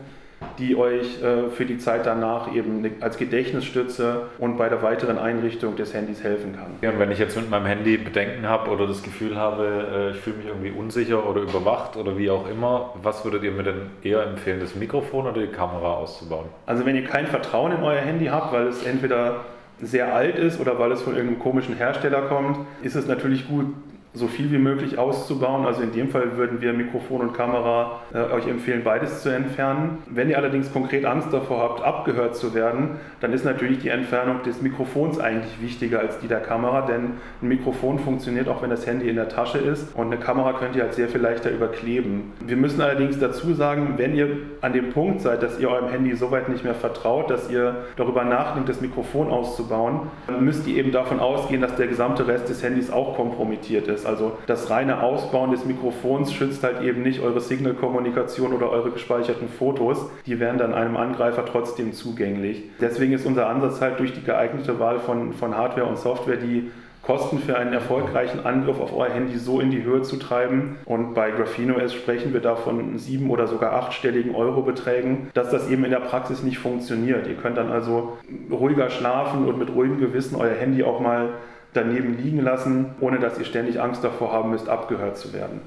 die 0.58 0.76
euch 0.76 1.22
äh, 1.22 1.50
für 1.50 1.66
die 1.66 1.78
Zeit 1.78 2.06
danach 2.06 2.54
eben 2.54 2.86
als 3.02 3.18
Gedächtnisstütze 3.18 4.24
und 4.38 4.58
bei 4.58 4.70
der 4.70 4.82
weiteren 4.82 5.18
Einrichtung 5.18 5.76
des 5.76 5.94
Handys 5.94 6.24
helfen 6.24 6.56
kann. 6.56 6.72
Ja, 6.82 6.92
und 6.92 7.00
wenn 7.00 7.12
ich 7.12 7.20
jetzt 7.20 7.36
mit 7.36 7.50
meinem 7.50 7.66
Handy 7.66 7.98
Bedenken 7.98 8.48
habe 8.48 8.70
oder 8.70 8.88
das 8.88 9.04
Gefühl 9.04 9.36
habe, 9.36 10.12
äh, 10.12 10.12
ich 10.12 10.18
fühle 10.18 10.38
mich 10.38 10.48
irgendwie 10.48 10.72
unsicher 10.72 11.28
oder 11.28 11.42
überwacht 11.42 11.96
oder 11.96 12.18
wie 12.18 12.30
auch 12.30 12.50
immer, 12.50 12.94
was 13.02 13.24
würdet 13.24 13.44
ihr 13.44 13.52
mir 13.52 13.64
denn 13.64 13.82
eher 14.04 14.24
empfehlen, 14.24 14.60
das 14.60 14.76
Mikrofon 14.76 15.28
oder 15.28 15.42
die 15.42 15.48
Kamera 15.48 15.94
auszubauen? 15.94 16.46
Also 16.66 16.86
wenn 16.86 16.96
ihr 16.96 17.06
kein 17.06 17.28
Vertrauen 17.28 17.72
in 17.72 17.84
euer 17.84 18.02
Handy 18.02 18.26
habt, 18.26 18.54
weil 18.54 18.68
es 18.68 18.84
entweder 18.86 19.46
sehr 19.82 20.14
alt 20.14 20.36
ist 20.36 20.60
oder 20.60 20.78
weil 20.78 20.92
es 20.92 21.02
von 21.02 21.16
irgendeinem 21.16 21.40
komischen 21.40 21.76
Hersteller 21.76 22.24
kommt, 22.24 22.58
ist 22.82 22.96
es 22.96 23.08
natürlich 23.08 23.48
gut, 23.48 23.68
so 24.14 24.28
viel 24.28 24.52
wie 24.52 24.58
möglich 24.58 24.98
auszubauen. 24.98 25.66
Also 25.66 25.84
in 25.84 25.92
dem 25.92 26.10
Fall 26.10 26.36
würden 26.36 26.62
wir 26.62 26.74
Mikrofon 26.74 27.22
und 27.22 27.34
Kamera 27.34 28.02
äh, 28.12 28.18
euch 28.18 28.48
empfehlen, 28.48 28.84
beides 28.84 29.22
zu 29.22 29.30
entfernen. 29.30 30.00
Wenn 30.08 30.30
ihr 30.30 30.38
allerdings 30.38 30.74
konkret 30.74 31.06
Angst 31.06 31.32
davor 31.32 31.62
habt, 31.62 31.84
abgehört 31.84 32.36
zu 32.36 32.56
werden, 32.56 32.98
dann 33.22 33.34
ist 33.34 33.46
natürlich 33.46 33.80
die 33.80 33.90
Entfernung 33.90 34.42
des 34.42 34.62
Mikrofons 34.62 35.20
eigentlich 35.20 35.62
wichtiger 35.62 36.00
als 36.00 36.20
die 36.20 36.28
der 36.28 36.40
Kamera, 36.40 36.82
denn 36.82 37.18
ein 37.42 37.48
Mikrofon 37.48 38.00
funktioniert 38.00 38.48
auch, 38.48 38.64
wenn 38.64 38.72
das 38.72 38.88
Handy 38.88 39.08
in 39.08 39.16
der 39.16 39.30
Tasche 39.30 39.60
ist 39.60 39.96
und 39.96 40.08
eine 40.08 40.18
Kamera 40.18 40.54
könnt 40.54 40.76
ihr 40.76 40.84
halt 40.84 40.94
sehr 40.96 41.08
viel 41.08 41.22
leichter 41.22 41.52
überkleben. 41.52 42.34
Wir 42.44 42.58
müssen 42.58 42.82
allerdings 42.82 43.20
dazu 43.20 43.54
sagen, 43.54 43.94
wenn 43.98 44.16
ihr 44.16 44.38
an 44.62 44.74
dem 44.74 44.90
Punkt 44.90 45.22
seid, 45.22 45.44
dass 45.44 45.60
ihr 45.60 45.70
eurem 45.70 45.90
Handy 45.90 46.16
so 46.16 46.32
weit 46.32 46.50
nicht 46.50 46.64
mehr 46.64 46.74
vertraut, 46.74 47.30
dass 47.30 47.52
ihr 47.52 47.86
darüber 47.96 48.24
nachdenkt, 48.24 48.70
das 48.70 48.82
Mikrofon 48.82 49.30
auszubauen, 49.30 50.10
dann 50.26 50.44
müsst 50.44 50.68
ihr 50.68 50.78
eben 50.78 50.92
davon 50.92 51.20
ausgehen, 51.20 51.62
dass 51.62 51.76
der 51.76 51.88
gesamte 51.88 52.28
Rest 52.28 52.50
des 52.50 52.64
Handys 52.64 52.92
auch 52.92 53.16
kompromittiert 53.16 53.88
ist 53.88 53.99
ist. 54.00 54.06
Also 54.06 54.38
das 54.48 54.70
reine 54.70 55.02
Ausbauen 55.02 55.52
des 55.52 55.66
Mikrofons 55.66 56.34
schützt 56.34 56.64
halt 56.64 56.82
eben 56.82 57.04
nicht 57.04 57.22
eure 57.22 57.42
Signal-Kommunikation 57.42 58.54
oder 58.54 58.70
eure 58.70 58.92
gespeicherten 58.92 59.50
Fotos. 59.50 60.10
Die 60.26 60.40
wären 60.40 60.58
dann 60.58 60.74
einem 60.74 60.98
Angreifer 60.98 61.46
trotzdem 61.46 61.94
zugänglich. 61.94 62.64
Deswegen 62.80 63.14
ist 63.14 63.26
unser 63.26 63.48
Ansatz 63.48 63.82
halt 63.82 64.00
durch 64.00 64.14
die 64.14 64.24
geeignete 64.24 64.80
Wahl 64.80 65.00
von, 65.00 65.34
von 65.34 65.56
Hardware 65.56 65.88
und 65.88 65.98
Software, 65.98 66.38
die 66.38 66.72
Kosten 67.02 67.40
für 67.40 67.58
einen 67.58 67.74
erfolgreichen 67.74 68.46
Angriff 68.46 68.80
auf 68.80 68.96
euer 68.96 69.10
Handy 69.10 69.38
so 69.38 69.62
in 69.62 69.72
die 69.72 69.84
Höhe 69.84 70.02
zu 70.02 70.18
treiben. 70.18 70.76
Und 70.86 71.16
bei 71.16 71.32
GraphenoS 71.32 71.94
sprechen 71.94 72.34
wir 72.34 72.42
da 72.42 72.56
von 72.56 73.00
sieben- 73.00 73.32
oder 73.32 73.48
sogar 73.48 73.74
achtstelligen 73.74 74.36
Eurobeträgen, 74.36 75.30
dass 75.34 75.50
das 75.50 75.70
eben 75.70 75.86
in 75.86 75.92
der 75.92 76.02
Praxis 76.02 76.44
nicht 76.44 76.60
funktioniert. 76.60 77.26
Ihr 77.26 77.36
könnt 77.36 77.58
dann 77.58 77.72
also 77.72 78.18
ruhiger 78.52 78.90
schlafen 78.90 79.48
und 79.48 79.58
mit 79.58 79.74
ruhigem 79.74 80.00
Gewissen 80.00 80.36
euer 80.36 80.54
Handy 80.54 80.84
auch 80.84 81.00
mal 81.00 81.30
daneben 81.74 82.18
liegen 82.18 82.42
lassen, 82.42 82.96
ohne 83.00 83.20
dass 83.20 83.38
ihr 83.38 83.46
ständig 83.46 83.82
Angst 83.82 84.04
davor 84.04 84.32
haben 84.32 84.50
müsst, 84.52 84.70
abgehört 84.70 85.18
zu 85.18 85.34
werden. 85.34 85.62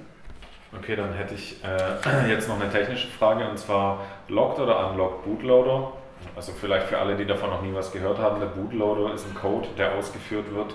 Okay, 0.77 0.97
dann 0.97 1.13
hätte 1.13 1.35
ich 1.35 1.63
äh, 1.65 2.29
jetzt 2.31 2.49
noch 2.49 2.61
eine 2.61 2.71
technische 2.71 3.09
Frage 3.09 3.49
und 3.49 3.59
zwar 3.59 4.01
Locked 4.29 4.59
oder 4.59 4.91
Unlocked 4.91 5.25
Bootloader. 5.25 5.93
Also 6.37 6.53
vielleicht 6.59 6.87
für 6.87 6.99
alle, 6.99 7.17
die 7.17 7.27
davon 7.27 7.51
noch 7.51 7.63
nie 7.63 7.75
was 7.75 7.93
gehört 7.93 8.19
haben, 8.19 8.41
der 8.41 8.47
Bootloader 8.47 9.13
ist 9.13 9.27
ein 9.27 9.35
Code, 9.35 9.69
der 9.77 9.95
ausgeführt 9.95 10.55
wird, 10.55 10.75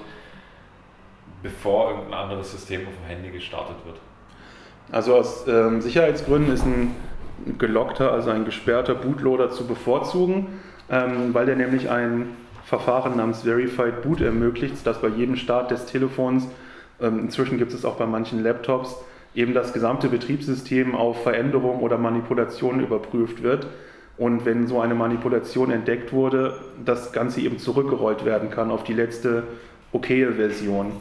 bevor 1.42 1.92
irgendein 1.92 2.20
anderes 2.20 2.52
System 2.52 2.82
auf 2.82 2.94
dem 2.94 3.08
Handy 3.08 3.32
gestartet 3.32 3.78
wird. 3.86 3.98
Also 4.92 5.16
aus 5.16 5.48
ähm, 5.48 5.82
Sicherheitsgründen 5.82 6.54
ist 6.54 6.66
ein 6.66 6.96
gelockter, 7.58 8.12
also 8.12 8.30
ein 8.30 8.46
gesperrter 8.46 8.96
Bootloader 8.96 9.50
zu 9.50 9.66
bevorzugen, 9.68 10.60
ähm, 10.90 11.34
weil 11.34 11.46
der 11.46 11.56
nämlich 11.56 11.90
ein 11.90 12.30
Verfahren 12.68 13.16
namens 13.16 13.44
Verified 13.44 14.02
Boot 14.02 14.20
ermöglicht, 14.20 14.86
dass 14.86 15.00
bei 15.00 15.08
jedem 15.08 15.38
Start 15.38 15.72
des 15.72 15.86
Telefons, 15.86 16.50
ähm, 17.00 17.20
inzwischen 17.20 17.58
gibt 17.58 17.74
es 17.74 17.86
auch 17.86 17.96
bei 17.96 18.06
manchen 18.06 18.44
Laptops, 18.44 18.94
eben 19.34 19.54
das 19.54 19.72
gesamte 19.72 20.10
Betriebssystem 20.10 20.94
auf 20.94 21.24
Veränderungen 21.24 21.80
oder 21.80 21.98
Manipulationen 21.98 22.82
überprüft 22.82 23.42
wird. 23.42 23.68
Und 24.18 24.44
wenn 24.44 24.68
so 24.68 24.82
eine 24.82 24.96
Manipulation 24.96 25.72
entdeckt 25.72 26.12
wurde, 26.12 26.60
das 26.84 27.14
Ganze 27.14 27.40
eben 27.40 27.58
zurückgerollt 27.58 28.26
werden 28.26 28.50
kann 28.50 28.70
auf 28.70 28.84
die 28.84 28.94
letzte 28.94 29.44
okaye 29.94 30.34
Version. 30.34 30.92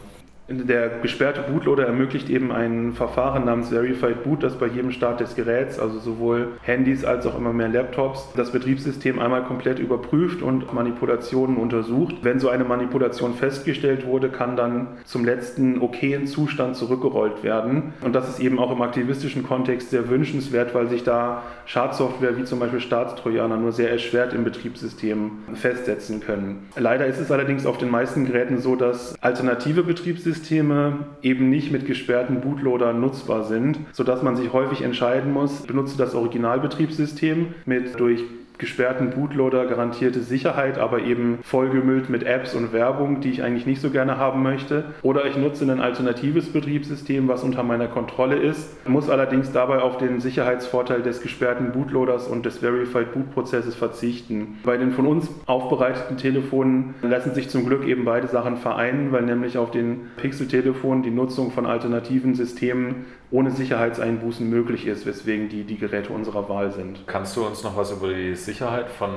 Der 0.48 1.00
gesperrte 1.02 1.40
Bootloader 1.40 1.86
ermöglicht 1.86 2.30
eben 2.30 2.52
ein 2.52 2.92
Verfahren 2.92 3.46
namens 3.46 3.70
Verified 3.70 4.22
Boot, 4.22 4.44
das 4.44 4.54
bei 4.54 4.68
jedem 4.68 4.92
Start 4.92 5.18
des 5.18 5.34
Geräts, 5.34 5.80
also 5.80 5.98
sowohl 5.98 6.52
Handys 6.62 7.04
als 7.04 7.26
auch 7.26 7.36
immer 7.36 7.52
mehr 7.52 7.68
Laptops, 7.68 8.28
das 8.36 8.52
Betriebssystem 8.52 9.18
einmal 9.18 9.42
komplett 9.42 9.80
überprüft 9.80 10.42
und 10.42 10.72
Manipulationen 10.72 11.56
untersucht. 11.56 12.18
Wenn 12.22 12.38
so 12.38 12.48
eine 12.48 12.62
Manipulation 12.62 13.34
festgestellt 13.34 14.06
wurde, 14.06 14.28
kann 14.28 14.56
dann 14.56 14.86
zum 15.04 15.24
letzten 15.24 15.80
okayen 15.80 16.28
Zustand 16.28 16.76
zurückgerollt 16.76 17.42
werden. 17.42 17.94
Und 18.02 18.14
das 18.14 18.28
ist 18.28 18.38
eben 18.38 18.60
auch 18.60 18.70
im 18.70 18.82
aktivistischen 18.82 19.42
Kontext 19.42 19.90
sehr 19.90 20.08
wünschenswert, 20.08 20.76
weil 20.76 20.86
sich 20.86 21.02
da 21.02 21.42
Schadsoftware 21.64 22.36
wie 22.36 22.44
zum 22.44 22.60
Beispiel 22.60 22.80
Staatstrojaner 22.80 23.56
nur 23.56 23.72
sehr 23.72 23.90
erschwert 23.90 24.32
im 24.32 24.44
Betriebssystem 24.44 25.32
festsetzen 25.54 26.20
können. 26.20 26.68
Leider 26.76 27.06
ist 27.06 27.18
es 27.18 27.32
allerdings 27.32 27.66
auf 27.66 27.78
den 27.78 27.90
meisten 27.90 28.26
Geräten 28.26 28.58
so, 28.58 28.76
dass 28.76 29.20
alternative 29.20 29.82
Betriebssysteme 29.82 30.35
Betriebssysteme 30.36 30.98
eben 31.22 31.48
nicht 31.48 31.72
mit 31.72 31.86
gesperrten 31.86 32.40
Bootloadern 32.40 33.00
nutzbar 33.00 33.44
sind, 33.44 33.78
sodass 33.92 34.22
man 34.22 34.36
sich 34.36 34.52
häufig 34.52 34.82
entscheiden 34.82 35.32
muss, 35.32 35.62
benutze 35.62 35.96
das 35.96 36.14
Originalbetriebssystem 36.14 37.54
mit 37.64 37.98
durch 37.98 38.22
gesperrten 38.58 39.10
Bootloader 39.10 39.66
garantierte 39.66 40.20
Sicherheit, 40.20 40.78
aber 40.78 41.00
eben 41.00 41.38
vollgemüllt 41.42 42.08
mit 42.08 42.22
Apps 42.22 42.54
und 42.54 42.72
Werbung, 42.72 43.20
die 43.20 43.30
ich 43.30 43.42
eigentlich 43.42 43.66
nicht 43.66 43.80
so 43.80 43.90
gerne 43.90 44.18
haben 44.18 44.42
möchte. 44.42 44.84
Oder 45.02 45.26
ich 45.26 45.36
nutze 45.36 45.64
ein 45.64 45.80
alternatives 45.80 46.52
Betriebssystem, 46.52 47.28
was 47.28 47.42
unter 47.42 47.62
meiner 47.62 47.88
Kontrolle 47.88 48.36
ist, 48.36 48.86
muss 48.86 49.10
allerdings 49.10 49.52
dabei 49.52 49.80
auf 49.80 49.98
den 49.98 50.20
Sicherheitsvorteil 50.20 51.02
des 51.02 51.20
gesperrten 51.20 51.72
Bootloaders 51.72 52.28
und 52.28 52.46
des 52.46 52.58
Verified 52.58 53.12
Boot 53.12 53.32
Prozesses 53.32 53.74
verzichten. 53.74 54.58
Bei 54.64 54.76
den 54.76 54.92
von 54.92 55.06
uns 55.06 55.28
aufbereiteten 55.46 56.16
Telefonen 56.16 56.94
lassen 57.02 57.34
sich 57.34 57.48
zum 57.48 57.66
Glück 57.66 57.86
eben 57.86 58.04
beide 58.04 58.28
Sachen 58.28 58.56
vereinen, 58.56 59.12
weil 59.12 59.22
nämlich 59.22 59.58
auf 59.58 59.70
den 59.70 60.08
Pixel-Telefonen 60.16 61.02
die 61.02 61.10
Nutzung 61.10 61.50
von 61.50 61.66
alternativen 61.66 62.34
Systemen 62.34 63.06
ohne 63.30 63.50
Sicherheitseinbußen 63.50 64.48
möglich 64.48 64.86
ist, 64.86 65.06
weswegen 65.06 65.48
die 65.48 65.64
die 65.64 65.78
Geräte 65.78 66.12
unserer 66.12 66.48
Wahl 66.48 66.70
sind. 66.70 67.06
Kannst 67.06 67.36
du 67.36 67.44
uns 67.44 67.64
noch 67.64 67.76
was 67.76 67.90
über 67.90 68.12
die 68.12 68.34
Sicherheit 68.34 68.88
von 68.88 69.10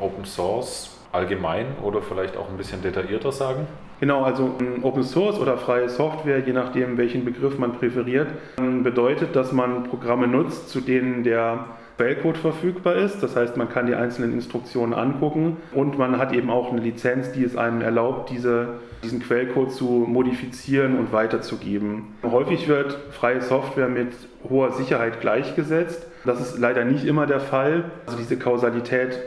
Open 0.00 0.24
Source 0.24 0.98
allgemein 1.12 1.66
oder 1.82 2.02
vielleicht 2.02 2.36
auch 2.36 2.50
ein 2.50 2.56
bisschen 2.56 2.82
detaillierter 2.82 3.32
sagen? 3.32 3.66
Genau, 4.00 4.22
also 4.22 4.54
Open 4.82 5.02
Source 5.04 5.38
oder 5.38 5.56
freie 5.56 5.88
Software, 5.88 6.40
je 6.40 6.52
nachdem 6.52 6.98
welchen 6.98 7.24
Begriff 7.24 7.58
man 7.58 7.72
präferiert, 7.72 8.28
bedeutet, 8.82 9.36
dass 9.36 9.52
man 9.52 9.84
Programme 9.84 10.26
nutzt, 10.26 10.68
zu 10.68 10.80
denen 10.80 11.22
der 11.22 11.64
Quellcode 11.96 12.36
verfügbar 12.36 12.96
ist. 12.96 13.22
Das 13.22 13.36
heißt, 13.36 13.56
man 13.56 13.68
kann 13.68 13.86
die 13.86 13.94
einzelnen 13.94 14.32
Instruktionen 14.32 14.94
angucken 14.94 15.58
und 15.72 15.98
man 15.98 16.18
hat 16.18 16.32
eben 16.32 16.50
auch 16.50 16.72
eine 16.72 16.80
Lizenz, 16.80 17.32
die 17.32 17.44
es 17.44 17.56
einem 17.56 17.80
erlaubt, 17.82 18.30
diese, 18.30 18.80
diesen 19.02 19.20
Quellcode 19.20 19.72
zu 19.72 19.84
modifizieren 19.84 20.98
und 20.98 21.12
weiterzugeben. 21.12 22.14
Häufig 22.22 22.68
wird 22.68 22.98
freie 23.10 23.40
Software 23.40 23.88
mit 23.88 24.12
hoher 24.48 24.72
Sicherheit 24.72 25.20
gleichgesetzt. 25.20 26.06
Das 26.24 26.40
ist 26.40 26.58
leider 26.58 26.84
nicht 26.84 27.04
immer 27.04 27.26
der 27.26 27.40
Fall. 27.40 27.84
Also 28.06 28.18
diese 28.18 28.38
Kausalität 28.38 29.20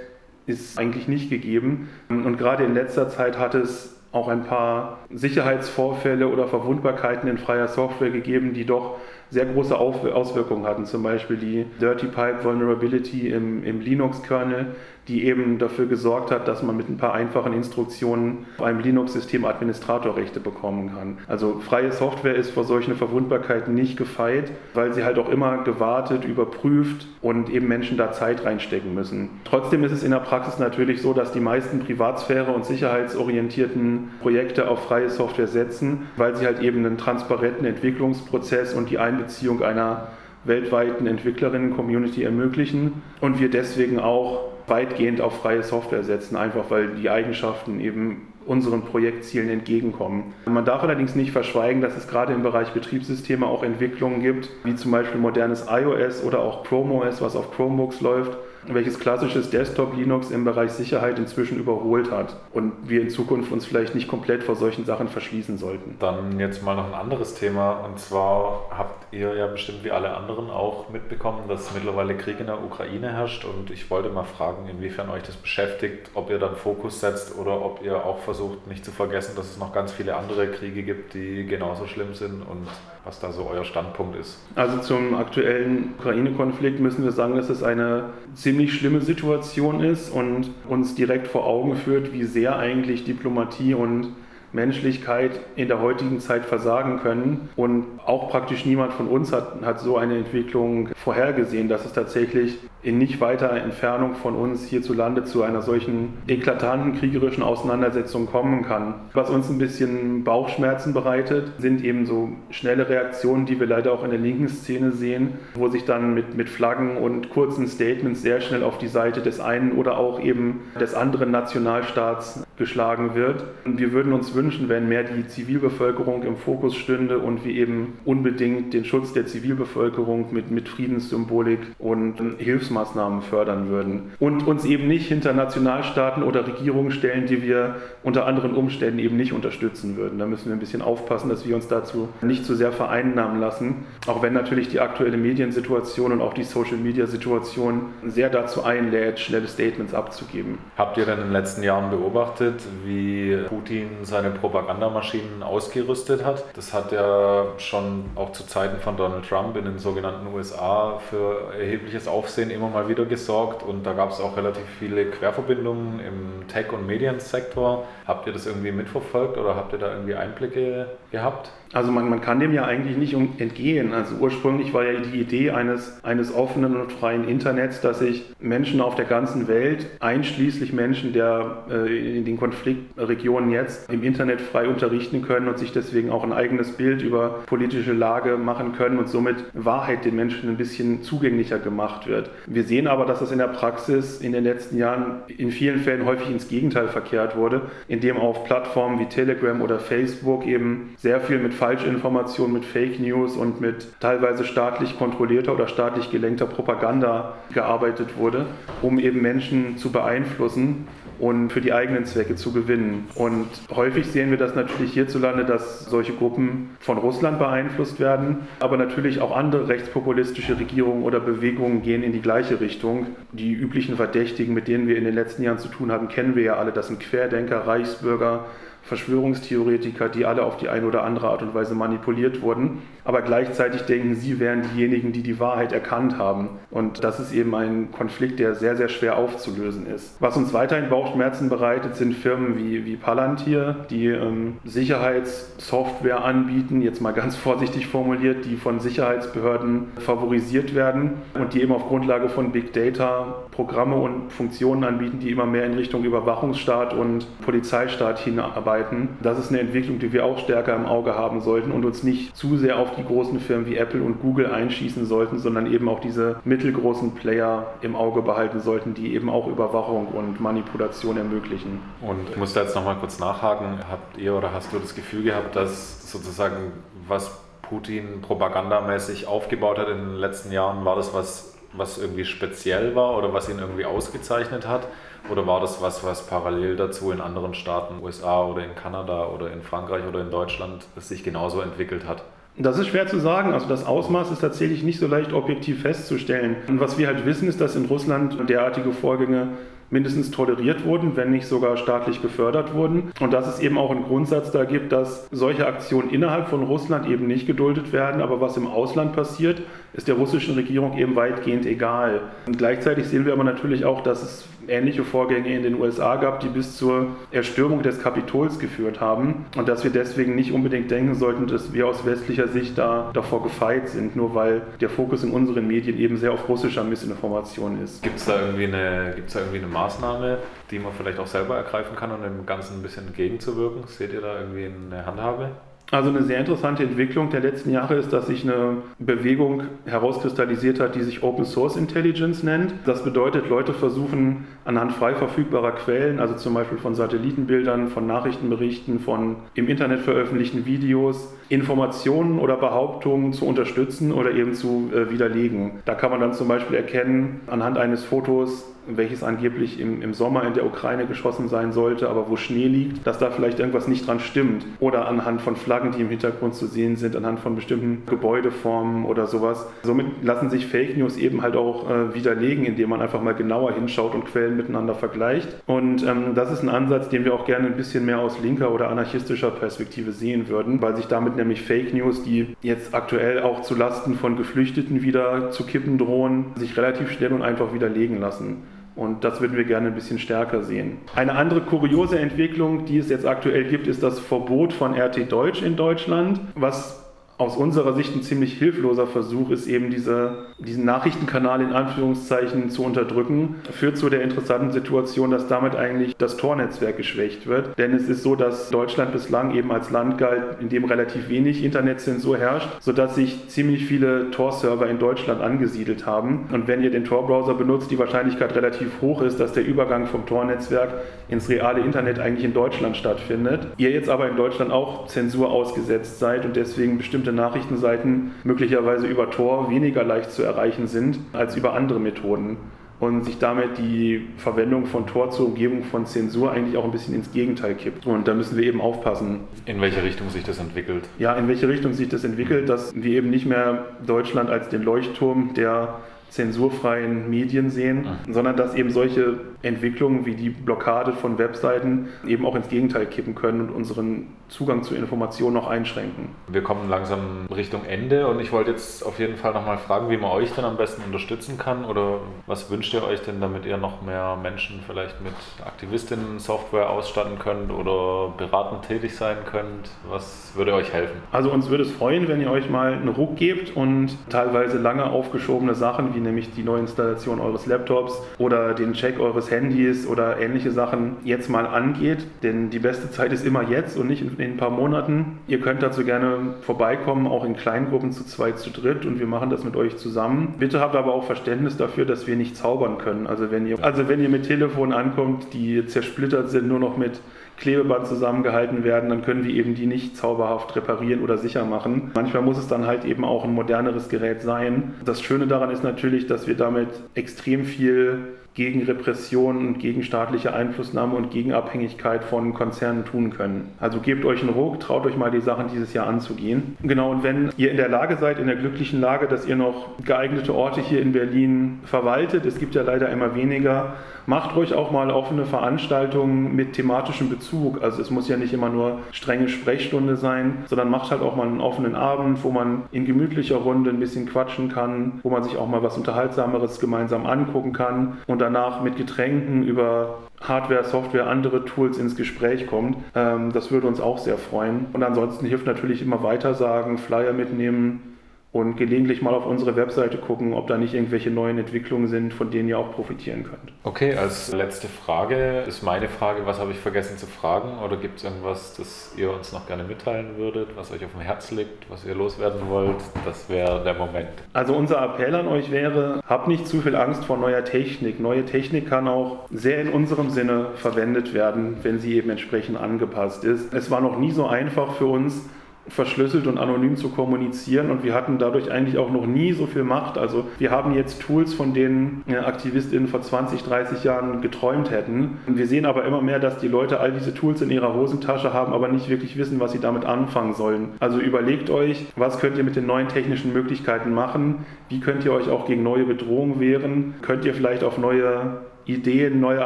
ist 0.46 0.80
eigentlich 0.80 1.08
nicht 1.08 1.30
gegeben. 1.30 1.90
Und 2.10 2.38
gerade 2.38 2.64
in 2.64 2.74
letzter 2.74 3.10
Zeit 3.10 3.38
hat 3.38 3.56
es 3.56 3.98
auch 4.12 4.28
ein 4.30 4.46
paar 4.46 5.00
Sicherheitsvorfälle 5.14 6.28
oder 6.28 6.48
Verwundbarkeiten 6.48 7.30
in 7.30 7.38
freier 7.38 7.68
Software 7.68 8.10
gegeben, 8.10 8.54
die 8.54 8.66
doch 8.66 8.96
sehr 9.30 9.46
große 9.46 9.78
Auswirkungen 9.78 10.66
hatten. 10.66 10.86
Zum 10.86 11.04
Beispiel 11.04 11.38
die 11.38 11.66
Dirty 11.82 12.08
Pipe 12.08 12.44
Vulnerability 12.44 13.30
im, 13.30 13.64
im 13.64 13.82
Linux-Kernel, 13.82 14.76
die 15.08 15.26
eben 15.26 15.58
dafür 15.58 15.86
gesorgt 15.86 16.32
hat, 16.32 16.48
dass 16.48 16.64
man 16.64 16.76
mit 16.76 16.90
ein 16.90 16.98
paar 16.98 17.14
einfachen 17.14 17.54
Instruktionen 17.54 18.46
auf 18.58 18.66
einem 18.66 18.80
Linux-System 18.80 19.46
Administratorrechte 19.46 20.40
bekommen 20.40 20.92
kann. 20.94 21.18
Also 21.28 21.60
freie 21.60 21.92
Software 21.92 22.36
ist 22.36 22.52
vor 22.52 22.66
solchen 22.66 22.96
Verwundbarkeiten 22.96 23.74
nicht 23.74 23.98
gefeit, 23.98 24.52
weil 24.74 24.94
sie 24.94 25.04
halt 25.04 25.18
auch 25.18 25.30
immer 25.30 25.64
gewartet, 25.64 26.26
überprüft 26.26 27.08
und 27.22 27.50
eben 27.50 27.68
Menschen 27.68 27.98
da 27.98 28.12
Zeit 28.12 28.44
reinstecken 28.44 28.94
müssen. 28.94 29.30
Trotzdem 29.46 29.84
ist 29.84 29.94
es 29.94 30.04
in 30.04 30.12
der 30.12 30.20
Praxis 30.20 30.60
natürlich 30.60 31.02
so, 31.02 31.14
dass 31.14 31.32
die 31.32 31.40
meisten 31.40 31.80
Privatsphäre- 31.80 32.52
und 32.52 32.66
sicherheitsorientierten 32.66 34.10
Projekte 34.22 34.68
auf 34.68 34.84
freie 34.84 35.10
Software 35.10 35.48
setzen, 35.48 36.08
weil 36.18 36.36
sie 36.36 36.46
halt 36.46 36.62
eben 36.62 36.86
einen 36.86 36.98
transparenten 36.98 37.66
Entwicklungsprozess 37.66 38.74
und 38.74 38.90
die 38.90 38.98
Einbeziehung 39.18 39.64
einer 39.64 40.10
weltweiten 40.44 41.08
Entwicklerinnen-Community 41.08 42.24
ermöglichen 42.24 43.02
und 43.20 43.40
wir 43.40 43.50
deswegen 43.50 44.00
auch 44.00 44.46
weitgehend 44.68 45.22
auf 45.22 45.42
freie 45.42 45.64
Software 45.64 46.04
setzen, 46.04 46.36
einfach 46.36 46.70
weil 46.70 46.90
die 46.90 47.10
Eigenschaften 47.10 47.80
eben 47.80 48.34
unseren 48.46 48.84
Projektzielen 48.84 49.50
entgegenkommen. 49.50 50.34
Man 50.46 50.64
darf 50.64 50.84
allerdings 50.84 51.16
nicht 51.16 51.32
verschweigen, 51.32 51.82
dass 51.82 51.98
es 51.98 52.08
gerade 52.08 52.34
im 52.34 52.44
Bereich 52.44 52.70
Betriebssysteme 52.72 53.46
auch 53.46 53.64
Entwicklungen 53.64 54.22
gibt, 54.22 54.50
wie 54.64 54.76
zum 54.76 54.92
Beispiel 54.92 55.20
modernes 55.20 55.66
iOS 55.70 56.24
oder 56.24 56.40
auch 56.40 56.64
Chrome 56.64 56.94
OS, 56.94 57.22
was 57.22 57.36
auf 57.36 57.54
Chromebooks 57.54 58.00
läuft, 58.00 58.38
welches 58.74 59.00
klassisches 59.00 59.50
Desktop-Linux 59.50 60.32
im 60.32 60.44
Bereich 60.44 60.72
Sicherheit 60.72 61.20
inzwischen 61.20 61.58
überholt 61.58 62.12
hat 62.12 62.36
und 62.54 62.74
wir 62.84 63.02
in 63.02 63.10
Zukunft 63.10 63.52
uns 63.52 63.66
vielleicht 63.66 63.96
nicht 63.96 64.08
komplett 64.08 64.44
vor 64.44 64.56
solchen 64.56 64.86
Sachen 64.86 65.08
verschließen 65.08 65.58
sollten. 65.58 65.96
Dann 66.00 66.40
jetzt 66.40 66.64
mal 66.64 66.76
noch 66.76 66.88
ein 66.88 66.94
anderes 66.94 67.36
Thema 67.36 67.86
und 67.86 68.00
zwar 68.00 68.68
habt 68.70 69.14
ihr 69.14 69.36
ja 69.36 69.48
bestimmt 69.48 69.84
wie 69.84 69.92
alle 69.92 70.16
anderen 70.16 70.50
auch 70.50 70.90
mitbekommen, 70.90 71.48
dass 71.48 71.74
mittlerweile 71.74 72.16
Krieg 72.16 72.40
in 72.40 72.48
der 72.48 72.64
Ukraine 72.64 73.12
herrscht 73.14 73.46
und 73.46 73.72
ich 73.72 73.90
wollte 73.90 74.10
mal 74.10 74.24
fragen, 74.24 74.68
inwiefern 74.70 75.10
euch 75.10 75.24
das 75.24 75.36
beschäftigt, 75.36 76.12
ob 76.14 76.30
ihr 76.30 76.40
dann 76.40 76.56
Fokus 76.56 77.00
setzt 77.00 77.38
oder 77.38 77.62
ob 77.62 77.84
ihr 77.84 78.06
auch 78.06 78.20
versucht 78.20 78.68
nicht 78.68 78.84
zu 78.84 78.92
vergessen, 78.92 79.36
dass 79.36 79.52
es 79.52 79.58
noch 79.58 79.74
ganz 79.74 79.92
viele 79.92 80.16
andere 80.16 80.48
Kriege 80.48 80.84
gibt, 80.84 81.14
die 81.14 81.46
genauso 81.46 81.88
schlimm 81.88 82.14
sind 82.14 82.42
und 82.42 82.68
was 83.08 83.20
da 83.20 83.32
so 83.32 83.48
euer 83.50 83.64
Standpunkt 83.64 84.18
ist. 84.18 84.38
Also 84.56 84.80
zum 84.80 85.16
aktuellen 85.16 85.94
Ukraine-Konflikt 85.98 86.82
müssen 86.82 87.04
wir 87.06 87.14
sagen, 87.14 87.38
dass 87.38 87.50
es 87.50 87.64
eine 87.64 88.10
ziemlich 88.34 88.57
schlimme 88.66 89.02
Situation 89.02 89.84
ist 89.84 90.10
und 90.10 90.50
uns 90.68 90.96
direkt 90.96 91.28
vor 91.28 91.46
Augen 91.46 91.76
führt, 91.76 92.14
wie 92.14 92.24
sehr 92.24 92.58
eigentlich 92.58 93.04
Diplomatie 93.04 93.76
und 93.76 94.14
Menschlichkeit 94.54 95.40
in 95.56 95.68
der 95.68 95.82
heutigen 95.82 96.20
Zeit 96.20 96.46
versagen 96.46 97.00
können. 97.00 97.50
Und 97.56 97.86
auch 98.06 98.30
praktisch 98.30 98.66
niemand 98.66 98.94
von 98.94 99.08
uns 99.08 99.32
hat, 99.32 99.62
hat 99.62 99.80
so 99.80 99.98
eine 99.98 100.18
Entwicklung 100.18 100.90
vorhergesehen, 101.08 101.70
dass 101.70 101.86
es 101.86 101.94
tatsächlich 101.94 102.58
in 102.84 102.98
nicht 102.98 103.22
weiter 103.22 103.52
Entfernung 103.52 104.16
von 104.16 104.36
uns 104.36 104.66
hierzulande 104.68 105.24
zu 105.24 105.42
einer 105.42 105.62
solchen 105.62 106.10
eklatanten 106.28 107.00
kriegerischen 107.00 107.44
Auseinandersetzung 107.44 108.26
kommen 108.26 108.64
kann. 108.64 108.96
Was 109.14 109.30
uns 109.30 109.50
ein 109.50 109.58
bisschen 109.58 110.26
Bauchschmerzen 110.26 110.94
bereitet, 110.94 111.54
sind 111.60 111.82
eben 111.82 112.06
so 112.06 112.30
schnelle 112.50 112.90
Reaktionen, 112.90 113.46
die 113.46 113.58
wir 113.58 113.68
leider 113.68 113.94
auch 113.94 114.04
in 114.04 114.10
der 114.10 114.20
linken 114.20 114.50
Szene 114.50 114.92
sehen, 114.92 115.40
wo 115.56 115.70
sich 115.70 115.86
dann 115.86 116.14
mit, 116.14 116.36
mit 116.36 116.50
Flaggen 116.50 116.98
und 116.98 117.30
kurzen 117.30 117.68
Statements 117.68 118.22
sehr 118.22 118.42
schnell 118.42 118.64
auf 118.64 118.78
die 118.78 118.90
Seite 118.90 119.22
des 119.22 119.40
einen 119.40 119.72
oder 119.72 119.98
auch 119.98 120.20
eben 120.20 120.60
des 120.78 120.94
anderen 120.94 121.32
Nationalstaats 121.32 122.44
geschlagen 122.58 123.16
wird. 123.16 123.46
Wir 123.66 123.94
würden 123.94 124.12
uns 124.12 124.34
wünschen, 124.34 124.68
wenn 124.68 124.90
mehr 124.90 125.04
die 125.04 125.26
Zivilbevölkerung 125.28 126.24
im 126.24 126.36
Fokus 126.36 126.76
stünde 126.76 127.20
und 127.20 127.46
wir 127.46 127.54
eben 127.54 128.00
unbedingt 128.04 128.74
den 128.74 128.84
Schutz 128.84 129.14
der 129.14 129.26
Zivilbevölkerung 129.26 130.34
mit, 130.34 130.52
mit 130.52 130.68
Friedenssymbolik 130.98 131.60
und 131.80 132.16
Hilfsmaßnahmen 132.38 133.22
fördern 133.22 133.70
würden. 133.70 134.12
Und 134.20 134.48
uns 134.48 134.66
eben 134.66 134.88
nicht 134.88 135.08
hinter 135.08 135.34
Nationalstaaten 135.34 136.24
oder 136.24 136.48
Regierungen 136.48 136.92
stellen, 136.92 137.28
die 137.28 137.42
wir 137.42 137.76
unter 138.04 138.26
anderen 138.26 138.56
Umständen 138.56 139.00
eben 139.00 139.18
nicht 139.18 139.34
unterstützen 139.34 139.98
würden. 139.98 140.20
Da 140.20 140.26
müssen 140.26 140.48
wir 140.48 140.54
ein 140.54 140.60
bisschen 140.60 140.82
aufpassen, 140.82 141.30
dass 141.30 141.48
wir 141.48 141.56
uns 141.56 141.68
dazu 141.68 142.10
nicht 142.22 142.46
zu 142.46 142.56
sehr 142.56 142.72
vereinnahmen 142.72 143.40
lassen. 143.40 143.86
Auch 144.08 144.22
wenn 144.22 144.34
natürlich 144.34 144.70
die 144.70 144.80
aktuelle 144.80 145.18
Mediensituation 145.18 146.12
und 146.12 146.22
auch 146.22 146.34
die 146.34 146.44
Social-Media-Situation 146.44 147.82
sehr 148.06 148.30
dazu 148.30 148.64
einlädt, 148.64 149.20
schnelle 149.20 149.48
Statements 149.48 149.94
abzugeben. 149.94 150.58
Habt 150.78 150.98
ihr 150.98 151.06
denn 151.06 151.18
in 151.18 151.26
den 151.26 151.34
letzten 151.34 151.64
Jahren 151.64 151.90
beobachtet, 151.90 152.62
wie 152.86 153.38
Putin 153.48 153.90
seine 154.04 154.32
Propagandamaschinen 154.32 155.44
ausgerüstet 155.44 156.26
hat? 156.26 156.44
Das 156.56 156.74
hat 156.74 156.92
ja 156.92 157.46
schon 157.58 158.06
auch 158.16 158.32
zu 158.32 158.46
Zeiten 158.46 158.80
von 158.80 158.98
Donald 158.98 159.28
Trump 159.28 159.56
in 159.58 159.66
den 159.66 159.80
sogenannten 159.80 160.34
USA 160.34 160.87
für 161.10 161.54
erhebliches 161.54 162.08
Aufsehen 162.08 162.50
immer 162.50 162.70
mal 162.70 162.88
wieder 162.90 163.06
gesorgt 163.06 163.64
und 163.64 163.84
da 163.84 163.94
gab 163.94 164.12
es 164.12 164.20
auch 164.20 164.36
relativ 164.38 164.66
viele 164.80 165.06
Querverbindungen 165.06 166.00
im 166.00 166.48
Tech- 166.48 166.72
und 166.74 166.88
Mediensektor. 166.88 167.86
Habt 168.06 168.28
ihr 168.28 168.34
das 168.34 168.46
irgendwie 168.46 168.72
mitverfolgt 168.72 169.38
oder 169.38 169.56
habt 169.56 169.74
ihr 169.74 169.80
da 169.80 169.94
irgendwie 169.94 170.16
Einblicke 170.16 170.88
gehabt? 171.12 171.52
Also 171.74 171.92
man, 171.92 172.10
man 172.10 172.22
kann 172.22 172.40
dem 172.40 172.54
ja 172.54 172.66
eigentlich 172.66 172.98
nicht 172.98 173.14
entgehen. 173.40 173.94
Also 173.94 174.16
ursprünglich 174.16 174.74
war 174.74 174.86
ja 174.86 175.00
die 175.00 175.20
Idee 175.20 175.52
eines, 175.52 176.04
eines 176.04 176.34
offenen 176.34 176.78
und 176.78 176.92
freien 176.92 177.28
Internets, 177.28 177.82
dass 177.82 178.00
sich 178.00 178.26
Menschen 178.40 178.82
auf 178.82 178.96
der 178.96 179.06
ganzen 179.06 179.48
Welt, 179.48 179.88
einschließlich 180.00 180.74
Menschen, 180.74 181.14
der 181.14 181.66
äh, 181.70 182.18
in 182.18 182.26
den 182.26 182.38
Konfliktregionen 182.38 183.52
jetzt 183.52 183.92
im 183.92 184.04
Internet 184.04 184.42
frei 184.42 184.68
unterrichten 184.68 185.22
können 185.22 185.48
und 185.48 185.58
sich 185.58 185.72
deswegen 185.72 186.10
auch 186.10 186.24
ein 186.24 186.34
eigenes 186.34 186.72
Bild 186.72 187.02
über 187.02 187.44
politische 187.46 187.94
Lage 187.94 188.38
machen 188.38 188.74
können 188.74 188.98
und 188.98 189.10
somit 189.10 189.38
Wahrheit 189.54 190.06
den 190.06 190.16
Menschen 190.16 190.50
ein 190.50 190.58
bisschen 190.58 191.04
zugänglicher 191.04 191.60
gemacht 191.60 192.08
wird. 192.08 192.30
Wir 192.46 192.64
sehen 192.64 192.88
aber, 192.88 193.06
dass 193.06 193.20
das 193.20 193.32
in 193.32 193.40
der 193.40 193.48
Praxis 193.48 194.20
in 194.22 194.32
den 194.32 194.44
letzten 194.44 194.78
Jahren 194.78 195.22
in 195.28 195.52
vielen 195.52 195.80
Fällen 195.80 196.06
häufig 196.06 196.30
ins 196.30 196.48
Gegenteil 196.48 196.88
verkehrt 196.88 197.36
wurde, 197.36 197.64
indem 197.88 198.18
auf 198.18 198.46
Plattformen 198.46 199.00
wie 199.00 199.06
Telegram 199.06 199.62
oder 199.62 199.80
Facebook 199.80 200.46
eben 200.46 200.96
sehr 200.98 201.22
viel 201.22 201.38
mit 201.38 201.54
Falschinformationen, 201.54 202.54
mit 202.54 202.66
Fake 202.66 203.00
News 203.00 203.36
und 203.38 203.62
mit 203.62 203.88
teilweise 204.00 204.44
staatlich 204.44 204.98
kontrollierter 204.98 205.54
oder 205.54 205.68
staatlich 205.68 206.10
gelenkter 206.10 206.48
Propaganda 206.48 207.36
gearbeitet 207.54 208.18
wurde, 208.18 208.48
um 208.82 208.98
eben 209.00 209.22
Menschen 209.22 209.78
zu 209.78 209.92
beeinflussen 209.92 210.88
und 211.20 211.52
für 211.52 211.62
die 211.62 211.74
eigenen 211.74 212.06
Zwecke 212.06 212.36
zu 212.36 212.52
gewinnen. 212.52 213.08
Und 213.16 213.48
häufig 213.76 214.08
sehen 214.08 214.32
wir 214.32 214.38
das 214.38 214.56
natürlich 214.56 214.94
hierzulande, 214.94 215.46
dass 215.46 215.86
solche 215.86 216.14
Gruppen 216.14 216.72
von 216.80 216.98
Russland 216.98 217.40
beeinflusst 217.40 218.00
werden, 218.00 218.48
aber 218.60 218.78
natürlich 218.78 219.20
auch 219.20 219.36
andere 219.36 219.68
rechtspopulistische 219.68 220.60
Regierungen 220.60 221.04
oder 221.04 221.20
Bewegungen 221.20 221.82
gehen 221.82 222.04
in 222.04 222.12
die 222.12 222.22
gleiche 222.22 222.60
Richtung. 222.60 223.08
Die 223.32 223.54
üblichen 223.54 223.96
Verdächtigen, 223.96 224.54
mit 224.54 224.68
denen 224.68 224.88
wir 224.88 224.98
in 224.98 225.06
den 225.06 225.16
letzten 225.16 225.44
Jahren 225.44 225.60
zu 225.60 225.70
tun 225.70 225.92
haben, 225.92 226.08
kennen 226.08 226.36
wir 226.36 226.44
ja 226.44 226.56
alle. 226.58 226.72
Das 226.72 226.88
sind 226.88 227.00
Querdenker, 227.00 227.66
Reichsbürger, 227.68 228.46
Verschwörungstheoretiker, 228.88 230.08
die 230.08 230.26
alle 230.26 230.44
auf 230.44 230.56
die 230.56 230.70
eine 230.70 230.88
oder 230.88 231.04
andere 231.04 231.30
Art 231.30 231.42
und 231.42 231.54
Weise 231.54 231.76
manipuliert 231.76 232.42
wurden, 232.42 232.82
aber 233.04 233.22
gleichzeitig 233.22 233.82
denken, 233.82 234.16
sie 234.16 234.40
wären 234.40 234.64
diejenigen, 234.74 235.12
die 235.12 235.24
die 235.24 235.40
Wahrheit 235.40 235.74
erkannt 235.74 236.18
haben. 236.18 236.50
Und 236.72 237.04
das 237.04 237.20
ist 237.20 237.34
eben 237.34 237.54
ein 237.54 237.92
Konflikt, 237.92 238.40
der 238.40 238.56
sehr, 238.56 238.78
sehr 238.78 238.88
schwer 238.88 239.18
aufzulösen 239.18 239.88
ist. 239.88 240.16
Was 240.22 240.38
uns 240.38 240.54
weiterhin 240.54 240.90
Bauchschmerzen 240.90 241.50
bereitet, 241.50 241.98
sind 241.98 242.14
Firmen 242.14 242.58
wie, 242.58 242.86
wie 242.86 242.96
Palantir, 242.96 243.86
die 243.90 244.08
ähm, 244.08 244.58
Sicherheitssoftware 244.64 246.24
anbieten, 246.24 246.82
jetzt 246.82 247.02
mal 247.02 247.14
ganz 247.14 247.36
vorsichtig 247.48 247.88
formuliert, 247.88 248.46
die 248.46 248.56
von 248.56 248.80
Sicherheitsbehörden 248.80 249.88
favorisiert 250.00 250.76
werden 250.76 251.14
und 251.34 251.54
die 251.54 251.62
eben 251.62 251.74
auf 251.74 251.88
Grundlage 251.88 252.30
von 252.30 252.52
Big 252.52 252.72
Data 252.72 253.44
Programme 253.52 253.96
und 253.96 254.32
Funktionen 254.32 254.84
anbieten, 254.84 255.20
die 255.20 255.32
immer 255.32 255.46
mehr 255.46 255.66
in 255.66 255.74
Richtung 255.74 256.04
Überwachungsstaat 256.04 256.94
und 256.94 257.26
Polizeistaat 257.42 258.20
hinarbeiten 258.20 258.77
arbeiten. 258.78 259.18
Das 259.22 259.38
ist 259.40 259.50
eine 259.50 259.60
Entwicklung, 259.60 260.00
die 260.00 260.14
wir 260.14 260.26
auch 260.26 260.40
stärker 260.40 260.76
im 260.76 260.86
Auge 260.86 261.16
haben 261.16 261.42
sollten 261.42 261.72
und 261.72 261.86
uns 261.86 262.04
nicht 262.04 262.36
zu 262.36 262.58
sehr 262.58 262.78
auf 262.78 262.96
die 262.96 263.04
großen 263.04 263.40
Firmen 263.40 263.66
wie 263.66 263.78
Apple 263.78 264.02
und 264.02 264.22
Google 264.22 264.48
einschießen 264.48 265.06
sollten, 265.06 265.40
sondern 265.40 265.72
eben 265.72 265.90
auch 265.90 266.00
diese 266.00 266.40
mittelgroßen 266.44 267.16
Player 267.16 267.74
im 267.82 267.96
Auge 267.96 268.22
behalten 268.22 268.60
sollten, 268.60 268.94
die 268.94 269.14
eben 269.14 269.30
auch 269.30 269.48
Überwachung 269.48 270.08
und 270.08 270.40
Manipulation 270.40 271.18
ermöglichen. 271.18 271.80
Und 272.02 272.30
ich 272.30 272.38
muss 272.38 272.54
da 272.54 272.62
jetzt 272.62 272.76
nochmal 272.76 272.96
kurz 272.96 273.20
nachhaken. 273.20 273.80
Habt 273.90 274.18
ihr 274.18 274.36
oder 274.36 274.54
hast 274.54 274.72
du 274.72 274.80
das 274.80 274.96
Gefühl 274.96 275.24
gehabt, 275.24 275.56
dass 275.56 276.12
sozusagen 276.12 276.74
was 277.08 277.40
Putin 277.62 278.22
propagandamäßig 278.22 279.28
aufgebaut 279.28 279.78
hat 279.78 279.90
in 279.90 279.98
den 279.98 280.16
letzten 280.16 280.52
Jahren, 280.52 280.86
war 280.86 280.96
das 280.96 281.14
was, 281.14 281.58
was 281.74 281.98
irgendwie 281.98 282.24
speziell 282.24 282.96
war 282.96 283.18
oder 283.18 283.34
was 283.34 283.50
ihn 283.50 283.60
irgendwie 283.60 283.86
ausgezeichnet 283.86 284.68
hat? 284.68 284.88
Oder 285.30 285.46
war 285.48 285.60
das 285.62 285.82
was, 285.82 286.04
was 286.04 286.28
parallel 286.28 286.76
dazu 286.76 287.12
in 287.12 287.22
anderen 287.22 287.54
Staaten, 287.54 288.04
USA 288.04 288.44
oder 288.44 288.64
in 288.64 288.76
Kanada 288.76 289.28
oder 289.28 289.52
in 289.52 289.62
Frankreich 289.62 290.06
oder 290.08 290.22
in 290.22 290.32
Deutschland, 290.32 290.86
sich 290.98 291.24
genauso 291.24 291.62
entwickelt 291.62 292.08
hat? 292.08 292.24
Das 292.60 292.80
ist 292.80 292.88
schwer 292.88 293.06
zu 293.06 293.20
sagen. 293.20 293.54
Also 293.54 293.68
das 293.68 293.86
Ausmaß 293.86 294.32
ist 294.32 294.40
tatsächlich 294.40 294.82
nicht 294.82 295.00
so 295.00 295.08
leicht 295.08 295.32
objektiv 295.32 295.84
festzustellen. 295.84 296.56
Und 296.68 296.80
was 296.80 296.98
wir 296.98 297.08
halt 297.08 297.26
wissen, 297.26 297.48
ist, 297.48 297.62
dass 297.62 297.76
in 297.76 297.86
Russland 297.86 298.50
derartige 298.50 298.92
Vorgänge 298.92 299.50
mindestens 299.90 300.32
toleriert 300.32 300.86
wurden, 300.86 301.16
wenn 301.16 301.32
nicht 301.32 301.48
sogar 301.48 301.78
staatlich 301.78 302.22
gefördert 302.22 302.74
wurden. 302.74 303.12
Und 303.20 303.34
dass 303.34 303.48
es 303.48 303.60
eben 303.60 303.78
auch 303.78 303.92
einen 303.92 304.04
Grundsatz 304.04 304.52
da 304.52 304.66
gibt, 304.66 304.92
dass 304.92 305.28
solche 305.32 305.68
Aktionen 305.68 306.10
innerhalb 306.10 306.50
von 306.50 306.64
Russland 306.64 307.08
eben 307.08 307.28
nicht 307.28 307.48
geduldet 307.48 307.94
werden, 307.94 308.22
aber 308.22 308.42
was 308.42 308.58
im 308.58 308.68
Ausland 308.68 309.14
passiert, 309.14 309.62
ist 309.94 310.08
der 310.08 310.16
russischen 310.16 310.56
Regierung 310.56 310.98
eben 310.98 311.16
weitgehend 311.16 311.66
egal. 311.66 312.22
Und 312.46 312.58
gleichzeitig 312.58 313.08
sehen 313.08 313.26
wir 313.26 313.34
aber 313.34 313.44
natürlich 313.44 313.86
auch, 313.86 314.02
dass 314.02 314.22
es 314.22 314.48
ähnliche 314.70 315.04
Vorgänge 315.04 315.56
in 315.56 315.64
den 315.64 315.80
USA 315.80 316.16
gab, 316.18 316.40
die 316.40 316.50
bis 316.50 316.78
zur 316.78 317.08
Erstürmung 317.32 317.82
des 317.82 318.02
Kapitols 318.02 318.60
geführt 318.60 319.00
haben 319.00 319.46
und 319.56 319.68
dass 319.68 319.84
wir 319.84 319.92
deswegen 319.92 320.36
nicht 320.36 320.52
unbedingt 320.52 320.92
denken 320.92 321.16
sollten, 321.16 321.48
dass 321.48 321.74
wir 321.74 321.88
aus 321.88 322.06
westlicher 322.06 322.48
Sicht 322.48 322.78
da 322.78 323.12
davor 323.14 323.44
gefeit 323.44 323.90
sind, 323.90 324.16
nur 324.16 324.36
weil 324.36 324.62
der 324.82 324.90
Fokus 324.90 325.24
in 325.24 325.32
unseren 325.32 325.68
Medien 325.68 325.98
eben 325.98 326.18
sehr 326.18 326.32
auf 326.32 326.48
russischer 326.50 326.84
Missinformation 326.84 327.82
ist. 327.84 328.04
Gibt 328.04 328.18
es 328.18 328.26
da, 328.26 328.40
irgendwie 328.42 328.66
eine, 328.66 329.16
da 329.32 329.40
irgendwie 329.40 329.58
eine 329.58 329.68
Maßnahme, 329.78 330.40
die 330.72 330.80
man 330.80 330.94
vielleicht 330.94 331.20
auch 331.20 331.28
selber 331.28 331.58
ergreifen 331.58 331.96
kann, 331.96 332.12
um 332.12 332.22
dem 332.22 332.46
Ganzen 332.46 332.80
ein 332.80 332.84
bisschen 332.84 333.08
entgegenzuwirken? 333.08 333.84
Seht 333.88 334.14
ihr 334.14 334.22
da 334.22 334.40
irgendwie 334.40 334.66
eine 334.66 335.06
Handhabe? 335.06 335.52
Also 335.90 336.10
eine 336.10 336.24
sehr 336.24 336.40
interessante 336.40 336.84
Entwicklung 336.84 337.30
der 337.30 337.40
letzten 337.40 337.72
Jahre 337.72 337.96
ist, 337.96 338.12
dass 338.12 338.28
sich 338.28 338.44
eine 338.44 338.80
Bewegung 339.00 339.64
herauskristallisiert 339.86 340.82
hat, 340.82 340.96
die 340.96 341.02
sich 341.02 341.24
Open 341.24 341.46
Source 341.46 341.78
Intelligence 341.78 342.44
nennt. 342.44 342.74
Das 342.86 343.06
bedeutet, 343.06 343.48
Leute 343.48 343.74
versuchen 343.74 344.48
anhand 344.66 344.92
frei 344.92 345.16
verfügbarer 345.16 345.72
Quellen, 345.72 346.20
also 346.20 346.36
zum 346.36 346.56
Beispiel 346.56 346.78
von 346.78 346.94
Satellitenbildern, 346.94 347.88
von 347.88 348.06
Nachrichtenberichten, 348.06 349.00
von 349.00 349.38
im 349.54 349.70
Internet 349.70 350.02
veröffentlichten 350.02 350.66
Videos, 350.66 351.34
Informationen 351.48 352.40
oder 352.40 352.58
Behauptungen 352.58 353.32
zu 353.32 353.46
unterstützen 353.46 354.12
oder 354.12 354.32
eben 354.32 354.56
zu 354.56 354.92
äh, 354.94 355.10
widerlegen. 355.10 355.80
Da 355.86 355.96
kann 355.96 356.12
man 356.12 356.20
dann 356.20 356.34
zum 356.34 356.50
Beispiel 356.50 356.76
erkennen, 356.76 357.40
anhand 357.48 357.78
eines 357.78 358.04
Fotos, 358.04 358.66
welches 358.88 359.24
angeblich 359.24 359.80
im, 359.80 360.02
im 360.02 360.14
Sommer 360.14 360.44
in 360.46 360.54
der 360.54 360.66
Ukraine 360.66 361.06
geschossen 361.06 361.48
sein 361.48 361.72
sollte, 361.72 362.10
aber 362.10 362.30
wo 362.30 362.36
Schnee 362.36 362.68
liegt, 362.68 363.06
dass 363.06 363.20
da 363.20 363.30
vielleicht 363.30 363.60
irgendwas 363.60 363.88
nicht 363.88 364.08
dran 364.08 364.20
stimmt. 364.20 364.66
Oder 364.80 365.08
anhand 365.08 365.42
von 365.42 365.56
Flaggen, 365.56 365.92
die 365.92 366.02
im 366.02 366.10
Hintergrund 366.10 366.56
zu 366.56 366.68
sehen 366.68 366.96
sind, 366.96 367.16
anhand 367.16 367.40
von 367.40 367.56
bestimmten 367.56 368.04
Gebäudeformen 368.06 369.06
oder 369.06 369.28
sowas. 369.28 369.66
Somit 369.84 370.08
lassen 370.24 370.50
sich 370.50 370.68
Fake 370.68 370.98
News 370.98 371.18
eben 371.18 371.42
halt 371.42 371.56
auch 371.56 371.90
äh, 371.90 372.14
widerlegen, 372.14 372.66
indem 372.66 372.90
man 372.90 373.02
einfach 373.02 373.22
mal 373.22 373.34
genauer 373.34 373.74
hinschaut 373.74 374.14
und 374.16 374.26
Quellen 374.26 374.58
miteinander 374.58 374.96
vergleicht. 374.96 375.48
Und 375.66 376.06
ähm, 376.06 376.36
das 376.36 376.52
ist 376.52 376.64
ein 376.64 376.70
Ansatz, 376.70 377.10
den 377.10 377.26
wir 377.26 377.34
auch 377.34 377.46
gerne 377.46 377.68
ein 377.68 377.76
bisschen 377.76 378.06
mehr 378.06 378.20
aus 378.20 378.40
linker 378.42 378.72
oder 378.72 378.90
anarchistischer 378.90 379.52
Perspektive 379.52 380.12
sehen 380.12 380.48
würden, 380.50 380.82
weil 380.82 380.96
sich 380.96 381.08
damit 381.08 381.36
nämlich 381.36 381.62
Fake 381.62 381.94
News, 381.94 382.24
die 382.24 382.56
jetzt 382.62 382.94
aktuell 382.94 383.42
auch 383.42 383.62
zu 383.62 383.76
Lasten 383.76 384.16
von 384.16 384.38
Geflüchteten 384.38 385.02
wieder 385.02 385.52
zu 385.52 385.66
kippen 385.66 385.98
drohen, 385.98 386.46
sich 386.56 386.78
relativ 386.78 387.12
schnell 387.12 387.34
und 387.34 387.42
einfach 387.42 387.74
widerlegen 387.74 388.20
lassen. 388.20 388.64
Und 388.98 389.24
das 389.24 389.40
würden 389.40 389.56
wir 389.56 389.64
gerne 389.64 389.88
ein 389.88 389.96
bisschen 389.96 390.20
stärker 390.20 390.64
sehen. 390.64 390.98
Eine 391.16 391.34
andere 391.36 391.62
kuriose 391.62 392.18
Entwicklung, 392.20 392.86
die 392.86 392.98
es 392.98 393.10
jetzt 393.10 393.26
aktuell 393.26 393.66
gibt, 393.66 393.88
ist 393.88 394.02
das 394.02 394.20
Verbot 394.20 394.74
von 394.74 394.94
RT 394.94 395.32
Deutsch 395.32 395.62
in 395.62 395.76
Deutschland, 395.76 396.42
was 396.56 397.07
aus 397.38 397.56
unserer 397.56 397.94
Sicht 397.94 398.16
ein 398.16 398.24
ziemlich 398.24 398.54
hilfloser 398.54 399.06
Versuch 399.06 399.52
ist, 399.52 399.68
eben 399.68 399.92
diese, 399.92 400.46
diesen 400.58 400.86
Nachrichtenkanal 400.86 401.62
in 401.62 401.72
Anführungszeichen 401.72 402.72
zu 402.72 402.84
unterdrücken, 402.84 403.58
führt 403.72 403.98
zu 403.98 404.10
der 404.10 404.24
interessanten 404.24 404.72
Situation, 404.72 405.30
dass 405.30 405.48
damit 405.48 405.76
eigentlich 405.76 406.18
das 406.18 406.38
Tornetzwerk 406.38 406.98
geschwächt 406.98 407.46
wird. 407.46 407.78
Denn 407.78 407.94
es 407.94 408.10
ist 408.10 408.24
so, 408.24 408.36
dass 408.36 408.70
Deutschland 408.70 409.12
bislang 409.12 409.54
eben 409.54 409.72
als 409.72 409.92
Land 409.92 410.18
galt, 410.18 410.60
in 410.62 410.70
dem 410.70 410.86
relativ 410.86 411.30
wenig 411.30 411.64
Internetzensur 411.64 412.38
herrscht, 412.38 412.70
sodass 412.80 413.14
sich 413.14 413.48
ziemlich 413.50 413.86
viele 413.86 414.32
Tor-Server 414.32 414.90
in 414.90 414.98
Deutschland 414.98 415.42
angesiedelt 415.42 416.08
haben. 416.08 416.48
Und 416.52 416.68
wenn 416.68 416.82
ihr 416.82 416.90
den 416.90 417.06
Tor-Browser 417.06 417.54
benutzt, 417.54 417.92
die 417.92 418.00
Wahrscheinlichkeit 418.00 418.56
relativ 418.56 419.02
hoch 419.02 419.22
ist, 419.22 419.40
dass 419.40 419.54
der 419.54 419.66
Übergang 419.66 420.08
vom 420.08 420.26
Tor-Netzwerk 420.26 420.90
ins 421.30 421.50
reale 421.50 421.82
Internet 421.82 422.18
eigentlich 422.20 422.46
in 422.46 422.54
Deutschland 422.54 422.98
stattfindet. 422.98 423.68
Ihr 423.78 423.92
jetzt 423.92 424.10
aber 424.10 424.28
in 424.28 424.38
Deutschland 424.38 424.72
auch 424.72 425.06
Zensur 425.08 425.52
ausgesetzt 425.52 426.18
seid 426.18 426.44
und 426.44 426.56
deswegen 426.56 426.98
bestimmte 426.98 427.27
bestimmte 427.28 427.34
Nachrichtenseiten 427.34 428.32
möglicherweise 428.44 429.08
über 429.08 429.30
Tor 429.30 429.70
weniger 429.70 430.04
leicht 430.04 430.32
zu 430.32 430.44
erreichen 430.44 430.88
sind 430.88 431.20
als 431.34 431.56
über 431.58 431.74
andere 431.74 432.00
Methoden 432.00 432.58
und 433.00 433.26
sich 433.26 433.38
damit 433.38 433.78
die 433.78 434.28
Verwendung 434.38 434.86
von 434.86 435.06
Tor 435.06 435.30
zur 435.30 435.48
Umgebung 435.48 435.84
von 435.84 436.06
Zensur 436.06 436.52
eigentlich 436.52 436.78
auch 436.78 436.86
ein 436.86 436.92
bisschen 436.92 437.14
ins 437.14 437.32
Gegenteil 437.32 437.76
kippt. 437.76 438.08
Und 438.08 438.28
da 438.28 438.34
müssen 438.34 438.58
wir 438.58 438.64
eben 438.64 438.82
aufpassen. 438.82 439.42
In 439.66 439.82
welche 439.82 440.02
Richtung 440.02 440.30
sich 440.30 440.44
das 440.44 440.58
entwickelt? 440.58 441.08
Ja, 441.20 441.36
in 441.36 441.48
welche 441.48 441.68
Richtung 441.68 441.94
sich 441.94 442.10
das 442.10 442.24
entwickelt, 442.24 442.70
dass 442.70 442.96
wir 442.96 443.18
eben 443.18 443.30
nicht 443.30 443.46
mehr 443.46 443.86
Deutschland 444.06 444.50
als 444.50 444.70
den 444.70 444.82
Leuchtturm 444.82 445.54
der 445.56 446.00
zensurfreien 446.30 447.30
Medien 447.30 447.70
sehen, 447.70 448.06
mhm. 448.28 448.34
sondern 448.34 448.56
dass 448.56 448.76
eben 448.76 448.90
solche 448.90 449.40
Entwicklungen 449.62 450.26
wie 450.26 450.36
die 450.36 450.50
Blockade 450.50 451.14
von 451.14 451.38
Webseiten 451.38 452.10
eben 452.26 452.46
auch 452.46 452.56
ins 452.56 452.70
Gegenteil 452.70 453.06
kippen 453.06 453.36
können 453.36 453.62
und 453.62 453.72
unseren 453.72 454.28
Zugang 454.50 454.84
zu 454.84 454.96
Informationen 454.96 455.56
noch 455.56 455.68
einschränken. 455.68 456.30
Wir 456.48 456.64
kommen 456.64 456.90
langsam 456.90 457.48
Richtung 457.54 457.84
Ende 457.84 458.28
und 458.28 458.40
ich 458.40 458.54
wollte 458.54 458.72
jetzt 458.72 459.06
auf 459.06 459.20
jeden 459.20 459.36
Fall 459.36 459.54
nochmal 459.54 459.78
fragen, 459.78 460.10
wie 460.10 460.16
man 460.16 460.32
euch 460.32 460.54
denn 460.54 460.64
am 460.64 460.78
besten 460.78 461.02
unterstützen 461.04 461.58
kann 461.58 461.84
oder 461.84 462.20
was 462.46 462.70
wünscht 462.72 462.94
ihr 462.94 463.04
euch 463.04 463.22
denn, 463.22 463.42
damit 463.42 463.66
ihr 463.66 463.76
noch 463.76 464.02
mehr 464.02 464.38
Menschen 464.42 464.80
vielleicht 464.88 465.22
mit 465.22 465.34
Aktivistinnen-Software 465.66 466.90
ausstatten 466.90 467.40
könnt 467.40 467.72
oder 467.72 468.34
beratend 468.38 468.84
tätig 468.84 469.16
sein 469.16 469.38
könnt? 469.46 469.90
Was 470.08 470.54
würde 470.56 470.74
euch 470.74 470.94
helfen? 470.94 471.18
Also 471.32 471.52
uns 471.52 471.70
würde 471.70 471.84
es 471.84 471.92
freuen, 471.92 472.30
wenn 472.30 472.40
ihr 472.40 472.50
euch 472.50 472.70
mal 472.70 472.94
einen 472.94 473.10
Ruck 473.10 473.36
gebt 473.36 473.76
und 473.76 474.18
teilweise 474.30 474.78
lange 474.78 475.10
aufgeschobene 475.10 475.76
Sachen, 475.76 476.16
wie 476.16 476.17
nämlich 476.22 476.52
die 476.54 476.64
Neuinstallation 476.64 477.40
eures 477.40 477.66
Laptops 477.66 478.22
oder 478.38 478.74
den 478.74 478.94
Check 478.94 479.20
eures 479.20 479.52
Handys 479.52 480.08
oder 480.08 480.40
ähnliche 480.40 480.72
Sachen 480.72 481.18
jetzt 481.24 481.50
mal 481.50 481.68
angeht. 481.68 482.26
Denn 482.44 482.70
die 482.70 482.80
beste 482.80 483.12
Zeit 483.12 483.34
ist 483.34 483.46
immer 483.46 483.64
jetzt 483.64 483.98
und 483.98 484.08
nicht 484.08 484.22
in 484.22 484.48
in 484.48 484.54
ein 484.54 484.58
paar 484.58 484.70
Monaten. 484.70 485.40
Ihr 485.48 485.60
könnt 485.60 485.82
dazu 485.84 486.04
gerne 486.04 486.56
vorbeikommen, 486.62 487.28
auch 487.28 487.46
in 487.46 487.56
Kleingruppen 487.56 488.12
zu 488.12 488.26
zweit, 488.26 488.60
zu 488.60 488.70
dritt 488.70 489.06
und 489.06 489.20
wir 489.20 489.28
machen 489.28 489.50
das 489.50 489.64
mit 489.64 489.76
euch 489.76 489.98
zusammen. 489.98 490.56
Bitte 490.60 490.80
habt 490.80 490.96
aber 490.96 491.14
auch 491.14 491.26
Verständnis 491.26 491.78
dafür, 491.78 492.06
dass 492.06 492.28
wir 492.28 492.36
nicht 492.36 492.56
zaubern 492.56 492.98
können. 492.98 493.28
Also 493.28 493.52
wenn 493.52 493.68
ihr, 493.68 493.84
also 493.84 494.08
wenn 494.08 494.22
ihr 494.22 494.30
mit 494.30 494.44
Telefonen 494.44 494.94
ankommt, 494.94 495.54
die 495.54 495.86
zersplittert 495.86 496.50
sind, 496.50 496.68
nur 496.68 496.80
noch 496.80 496.98
mit 496.98 497.20
Klebeband 497.58 498.08
zusammengehalten 498.08 498.84
werden, 498.84 499.10
dann 499.10 499.24
können 499.24 499.44
wir 499.44 499.54
eben 499.54 499.76
die 499.76 499.88
nicht 499.88 500.16
zauberhaft 500.16 500.76
reparieren 500.76 501.22
oder 501.22 501.38
sicher 501.38 501.66
machen. 501.66 502.12
Manchmal 502.14 502.44
muss 502.44 502.58
es 502.58 502.68
dann 502.68 502.86
halt 502.86 503.04
eben 503.04 503.26
auch 503.26 503.44
ein 503.44 503.54
moderneres 503.54 504.10
Gerät 504.10 504.42
sein. 504.42 504.94
Das 505.04 505.22
Schöne 505.22 505.48
daran 505.48 505.72
ist 505.72 505.84
natürlich, 505.84 506.28
dass 506.28 506.48
wir 506.48 506.56
damit 506.56 506.90
extrem 507.16 507.66
viel 507.66 508.20
gegen 508.58 508.82
Repression 508.82 509.56
und 509.68 509.78
gegen 509.78 510.02
staatliche 510.02 510.52
Einflussnahme 510.52 511.16
und 511.16 511.30
gegen 511.30 511.54
Abhängigkeit 511.54 512.24
von 512.24 512.56
Konzernen 512.56 513.06
tun 513.06 513.30
können. 513.30 513.70
Also 513.80 514.00
gebt 514.00 514.26
euch 514.26 514.42
einen 514.42 514.50
Ruck, 514.50 514.80
traut 514.80 515.06
euch 515.06 515.16
mal 515.16 515.30
die 515.30 515.42
Sachen 515.42 515.68
dieses 515.72 515.94
Jahr 515.94 516.08
anzugehen. 516.08 516.76
Genau, 516.82 517.12
und 517.12 517.22
wenn 517.22 517.52
ihr 517.58 517.70
in 517.70 517.78
der 517.78 517.88
Lage 517.88 518.18
seid, 518.18 518.40
in 518.40 518.48
der 518.48 518.56
glücklichen 518.56 519.00
Lage, 519.00 519.28
dass 519.28 519.46
ihr 519.46 519.56
noch 519.56 519.96
geeignete 520.04 520.56
Orte 520.56 520.82
hier 520.82 521.04
in 521.04 521.12
Berlin 521.12 521.82
verwaltet, 521.84 522.48
es 522.48 522.58
gibt 522.58 522.74
ja 522.74 522.82
leider 522.82 523.10
immer 523.10 523.36
weniger, 523.36 523.94
macht 524.28 524.56
ruhig 524.56 524.74
auch 524.74 524.92
mal 524.92 525.10
offene 525.10 525.46
Veranstaltungen 525.46 526.56
mit 526.56 526.74
thematischem 526.74 527.30
Bezug. 527.30 527.82
Also 527.82 528.02
es 528.02 528.12
muss 528.12 528.28
ja 528.28 528.38
nicht 528.38 528.54
immer 528.54 528.70
nur 528.70 529.00
strenge 529.12 529.48
Sprechstunde 529.48 530.18
sein, 530.18 530.66
sondern 530.66 530.90
macht 530.90 531.12
halt 531.12 531.22
auch 531.22 531.36
mal 531.36 531.48
einen 531.48 531.62
offenen 531.62 531.96
Abend, 531.96 532.44
wo 532.44 532.52
man 532.52 532.84
in 532.92 533.06
gemütlicher 533.06 533.56
Runde 533.56 533.90
ein 533.90 534.00
bisschen 534.00 534.26
quatschen 534.26 534.68
kann, 534.68 535.20
wo 535.24 535.30
man 535.30 535.44
sich 535.44 535.58
auch 535.58 535.68
mal 535.68 535.82
was 535.82 535.98
Unterhaltsameres 535.98 536.80
gemeinsam 536.80 537.26
angucken 537.26 537.72
kann 537.72 538.18
und 538.28 538.42
danach 538.48 538.82
mit 538.82 538.96
Getränken 538.96 539.64
über 539.64 540.20
Hardware, 540.42 540.86
Software, 540.86 541.28
andere 541.28 541.66
Tools 541.66 541.98
ins 541.98 542.16
Gespräch 542.16 542.68
kommt. 542.68 542.98
Ähm, 543.14 543.52
das 543.52 543.72
würde 543.72 543.88
uns 543.88 544.00
auch 544.00 544.18
sehr 544.18 544.38
freuen. 544.38 544.88
Und 544.94 545.04
ansonsten 545.04 545.46
hilft 545.46 545.66
natürlich 545.66 546.02
immer 546.02 546.24
weiter 546.24 546.54
sagen, 546.54 546.98
Flyer 546.98 547.34
mitnehmen, 547.34 548.17
und 548.58 548.76
gelegentlich 548.76 549.22
mal 549.22 549.34
auf 549.34 549.46
unsere 549.46 549.76
Webseite 549.76 550.18
gucken, 550.18 550.54
ob 550.54 550.68
da 550.68 550.78
nicht 550.78 550.94
irgendwelche 550.94 551.30
neuen 551.30 551.58
Entwicklungen 551.58 552.08
sind, 552.08 552.34
von 552.34 552.52
denen 552.52 552.70
ihr 552.70 552.80
auch 552.80 552.92
profitieren 552.92 553.44
könnt. 553.44 553.74
Okay, 553.84 554.16
als 554.16 554.52
letzte 554.52 554.88
Frage 554.88 555.64
ist 555.68 555.84
meine 555.84 556.10
Frage, 556.10 556.46
was 556.46 556.60
habe 556.60 556.72
ich 556.72 556.78
vergessen 556.78 557.18
zu 557.18 557.26
fragen 557.26 557.80
oder 557.84 557.98
gibt 557.98 558.18
es 558.18 558.24
irgendwas, 558.24 558.76
das 558.76 559.14
ihr 559.18 559.32
uns 559.32 559.54
noch 559.54 559.68
gerne 559.68 559.84
mitteilen 559.84 560.38
würdet, 560.38 560.70
was 560.76 560.92
euch 560.92 561.04
auf 561.06 561.12
dem 561.12 561.22
Herz 561.22 561.52
liegt, 561.52 561.90
was 561.90 562.06
ihr 562.06 562.16
loswerden 562.16 562.62
wollt? 562.70 562.98
Das 563.26 563.50
wäre 563.50 563.84
der 563.84 563.94
Moment. 563.94 564.30
Also 564.54 564.76
unser 564.76 565.04
Appell 565.04 565.36
an 565.36 565.48
euch 565.48 565.72
wäre, 565.72 566.22
habt 566.28 566.48
nicht 566.48 566.68
zu 566.68 566.82
viel 566.82 566.96
Angst 566.96 567.26
vor 567.26 567.38
neuer 567.38 567.64
Technik. 567.64 568.20
Neue 568.20 568.46
Technik 568.46 568.90
kann 568.90 569.08
auch 569.08 569.48
sehr 569.52 569.82
in 569.82 569.90
unserem 569.90 570.30
Sinne 570.30 570.68
verwendet 570.76 571.34
werden, 571.34 571.78
wenn 571.84 572.00
sie 572.00 572.16
eben 572.16 572.30
entsprechend 572.30 572.78
angepasst 572.78 573.44
ist. 573.44 573.74
Es 573.74 573.92
war 573.92 574.02
noch 574.02 574.18
nie 574.18 574.32
so 574.32 574.48
einfach 574.48 574.96
für 574.96 575.06
uns, 575.06 575.42
verschlüsselt 575.90 576.48
und 576.48 576.58
anonym 576.58 576.98
zu 576.98 577.10
kommunizieren 577.10 577.92
und 577.92 578.04
wir 578.04 578.14
hatten 578.14 578.38
dadurch 578.38 578.72
eigentlich 578.72 578.98
auch 578.98 579.12
noch 579.12 579.26
nie 579.26 579.54
so 579.54 579.66
viel 579.66 579.84
Macht. 579.84 580.18
Also 580.18 580.46
wir 580.58 580.72
haben 580.72 580.94
jetzt 580.94 581.22
Tools, 581.22 581.54
von 581.54 581.74
denen 581.74 582.24
AktivistInnen 582.28 583.08
vor 583.08 583.22
20, 583.22 583.64
30 583.64 584.04
Jahren 584.04 584.42
geträumt 584.42 584.92
hätten. 584.92 585.38
Wir 585.48 585.68
sehen 585.68 585.86
aber 585.86 586.06
immer 586.06 586.22
mehr, 586.22 586.40
dass 586.40 586.58
die 586.58 586.68
Leute 586.68 587.00
all 587.00 587.12
diese 587.12 587.34
Tools 587.34 587.62
in 587.62 587.70
ihrer 587.70 587.94
Hosentasche 587.94 588.54
haben, 588.54 588.74
aber 588.74 588.88
nicht 588.88 589.10
wirklich 589.10 589.38
wissen, 589.38 589.60
was 589.60 589.72
sie 589.72 589.80
damit 589.80 590.06
anfangen 590.06 590.54
sollen. 590.54 590.90
Also 591.00 591.20
überlegt 591.20 591.70
euch, 591.70 592.06
was 592.16 592.40
könnt 592.40 592.58
ihr 592.58 592.64
mit 592.64 592.76
den 592.76 592.86
neuen 592.86 593.08
technischen 593.08 593.54
Möglichkeiten 593.54 594.14
machen? 594.14 594.66
Wie 594.90 595.00
könnt 595.00 595.24
ihr 595.26 595.34
euch 595.34 595.50
auch 595.50 595.66
gegen 595.66 595.84
neue 595.84 596.06
Bedrohungen 596.06 596.60
wehren? 596.60 597.16
Könnt 597.22 597.46
ihr 597.46 597.54
vielleicht 597.54 597.84
auf 597.84 597.98
neue 597.98 598.62
Ideen, 598.88 599.40
neue 599.40 599.66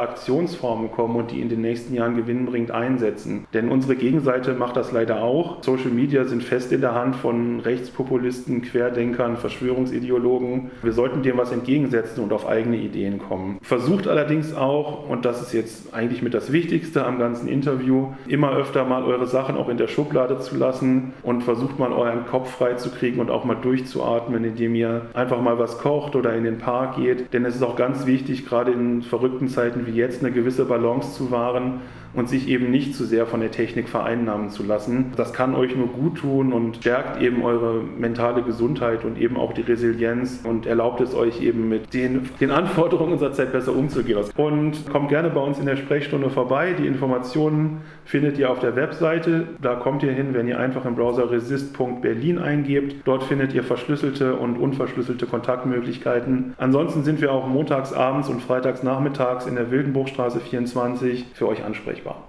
Aktionsformen 0.00 0.90
kommen 0.90 1.16
und 1.16 1.30
die 1.30 1.40
in 1.40 1.48
den 1.48 1.60
nächsten 1.60 1.94
Jahren 1.94 2.16
gewinnbringend 2.16 2.70
einsetzen. 2.70 3.46
Denn 3.54 3.68
unsere 3.68 3.96
Gegenseite 3.96 4.54
macht 4.54 4.76
das 4.76 4.92
leider 4.92 5.22
auch. 5.22 5.62
Social 5.62 5.90
Media 5.90 6.24
sind 6.24 6.42
fest 6.42 6.72
in 6.72 6.80
der 6.80 6.94
Hand 6.94 7.16
von 7.16 7.60
Rechtspopulisten, 7.60 8.62
Querdenkern, 8.62 9.36
Verschwörungsideologen. 9.36 10.70
Wir 10.82 10.92
sollten 10.92 11.22
dem 11.22 11.38
was 11.38 11.52
entgegensetzen 11.52 12.22
und 12.22 12.32
auf 12.32 12.46
eigene 12.46 12.76
Ideen 12.76 13.18
kommen. 13.18 13.58
Versucht 13.62 14.08
allerdings 14.08 14.54
auch, 14.54 15.08
und 15.08 15.24
das 15.24 15.40
ist 15.40 15.52
jetzt 15.52 15.94
eigentlich 15.94 16.22
mit 16.22 16.34
das 16.34 16.52
Wichtigste 16.52 17.04
am 17.04 17.18
ganzen 17.18 17.48
Interview, 17.48 18.08
immer 18.26 18.52
öfter 18.52 18.84
mal 18.84 19.04
eure 19.04 19.26
Sachen 19.26 19.56
auch 19.56 19.68
in 19.68 19.76
der 19.76 19.88
Schublade 19.88 20.38
zu 20.40 20.56
lassen 20.56 21.12
und 21.22 21.42
versucht 21.42 21.78
mal 21.78 21.92
euren 21.92 22.26
Kopf 22.26 22.50
frei 22.50 22.74
zu 22.74 22.90
kriegen 22.90 23.20
und 23.20 23.30
auch 23.30 23.44
mal 23.44 23.54
durchzuatmen, 23.54 24.44
indem 24.44 24.74
ihr 24.74 25.02
einfach 25.14 25.40
mal 25.40 25.58
was 25.58 25.78
kocht 25.78 26.16
oder 26.16 26.34
in 26.34 26.44
den 26.44 26.58
Park 26.58 26.96
geht. 26.96 27.32
Denn 27.32 27.44
es 27.44 27.56
ist 27.56 27.62
auch 27.62 27.76
ganz 27.76 28.06
wichtig, 28.06 28.46
gerade 28.46 28.72
in 28.72 29.02
verrückten 29.12 29.48
Zeiten 29.48 29.86
wie 29.86 29.90
jetzt, 29.90 30.20
eine 30.20 30.32
gewisse 30.32 30.64
Balance 30.64 31.12
zu 31.12 31.30
wahren 31.30 31.82
und 32.14 32.28
sich 32.28 32.48
eben 32.48 32.70
nicht 32.70 32.94
zu 32.94 33.04
sehr 33.04 33.26
von 33.26 33.40
der 33.40 33.50
Technik 33.50 33.88
vereinnahmen 33.88 34.50
zu 34.50 34.62
lassen. 34.62 35.12
Das 35.16 35.32
kann 35.32 35.54
euch 35.54 35.76
nur 35.76 35.88
gut 35.88 36.18
tun 36.18 36.52
und 36.52 36.76
stärkt 36.76 37.20
eben 37.20 37.42
eure 37.42 37.82
mentale 37.82 38.42
Gesundheit 38.42 39.04
und 39.04 39.18
eben 39.18 39.36
auch 39.36 39.52
die 39.52 39.62
Resilienz 39.62 40.40
und 40.44 40.66
erlaubt 40.66 41.00
es 41.00 41.14
euch 41.14 41.42
eben 41.42 41.68
mit 41.68 41.94
den, 41.94 42.28
den 42.40 42.50
Anforderungen 42.50 43.12
unserer 43.12 43.32
Zeit 43.32 43.52
besser 43.52 43.74
umzugehen. 43.74 44.18
Und 44.36 44.90
kommt 44.90 45.08
gerne 45.08 45.30
bei 45.30 45.40
uns 45.40 45.58
in 45.58 45.66
der 45.66 45.76
Sprechstunde 45.76 46.28
vorbei. 46.28 46.74
Die 46.78 46.86
Informationen 46.86 47.80
findet 48.04 48.38
ihr 48.38 48.50
auf 48.50 48.58
der 48.58 48.76
Webseite. 48.76 49.48
Da 49.60 49.74
kommt 49.74 50.02
ihr 50.02 50.12
hin, 50.12 50.34
wenn 50.34 50.48
ihr 50.48 50.58
einfach 50.58 50.84
im 50.84 50.96
Browser 50.96 51.30
resist.berlin 51.30 52.38
eingebt. 52.38 52.96
Dort 53.04 53.24
findet 53.24 53.54
ihr 53.54 53.62
verschlüsselte 53.62 54.34
und 54.34 54.58
unverschlüsselte 54.58 55.26
Kontaktmöglichkeiten. 55.26 56.54
Ansonsten 56.58 57.04
sind 57.04 57.20
wir 57.20 57.32
auch 57.32 57.46
montags 57.46 57.92
abends 57.92 58.28
und 58.28 58.42
freitags 58.42 58.82
nachmittags 58.82 59.46
in 59.46 59.54
der 59.54 59.70
Wildenbruchstraße 59.70 60.40
24 60.40 61.26
für 61.32 61.48
euch 61.48 61.64
ansprechbar. 61.64 62.01
吧。 62.02 62.24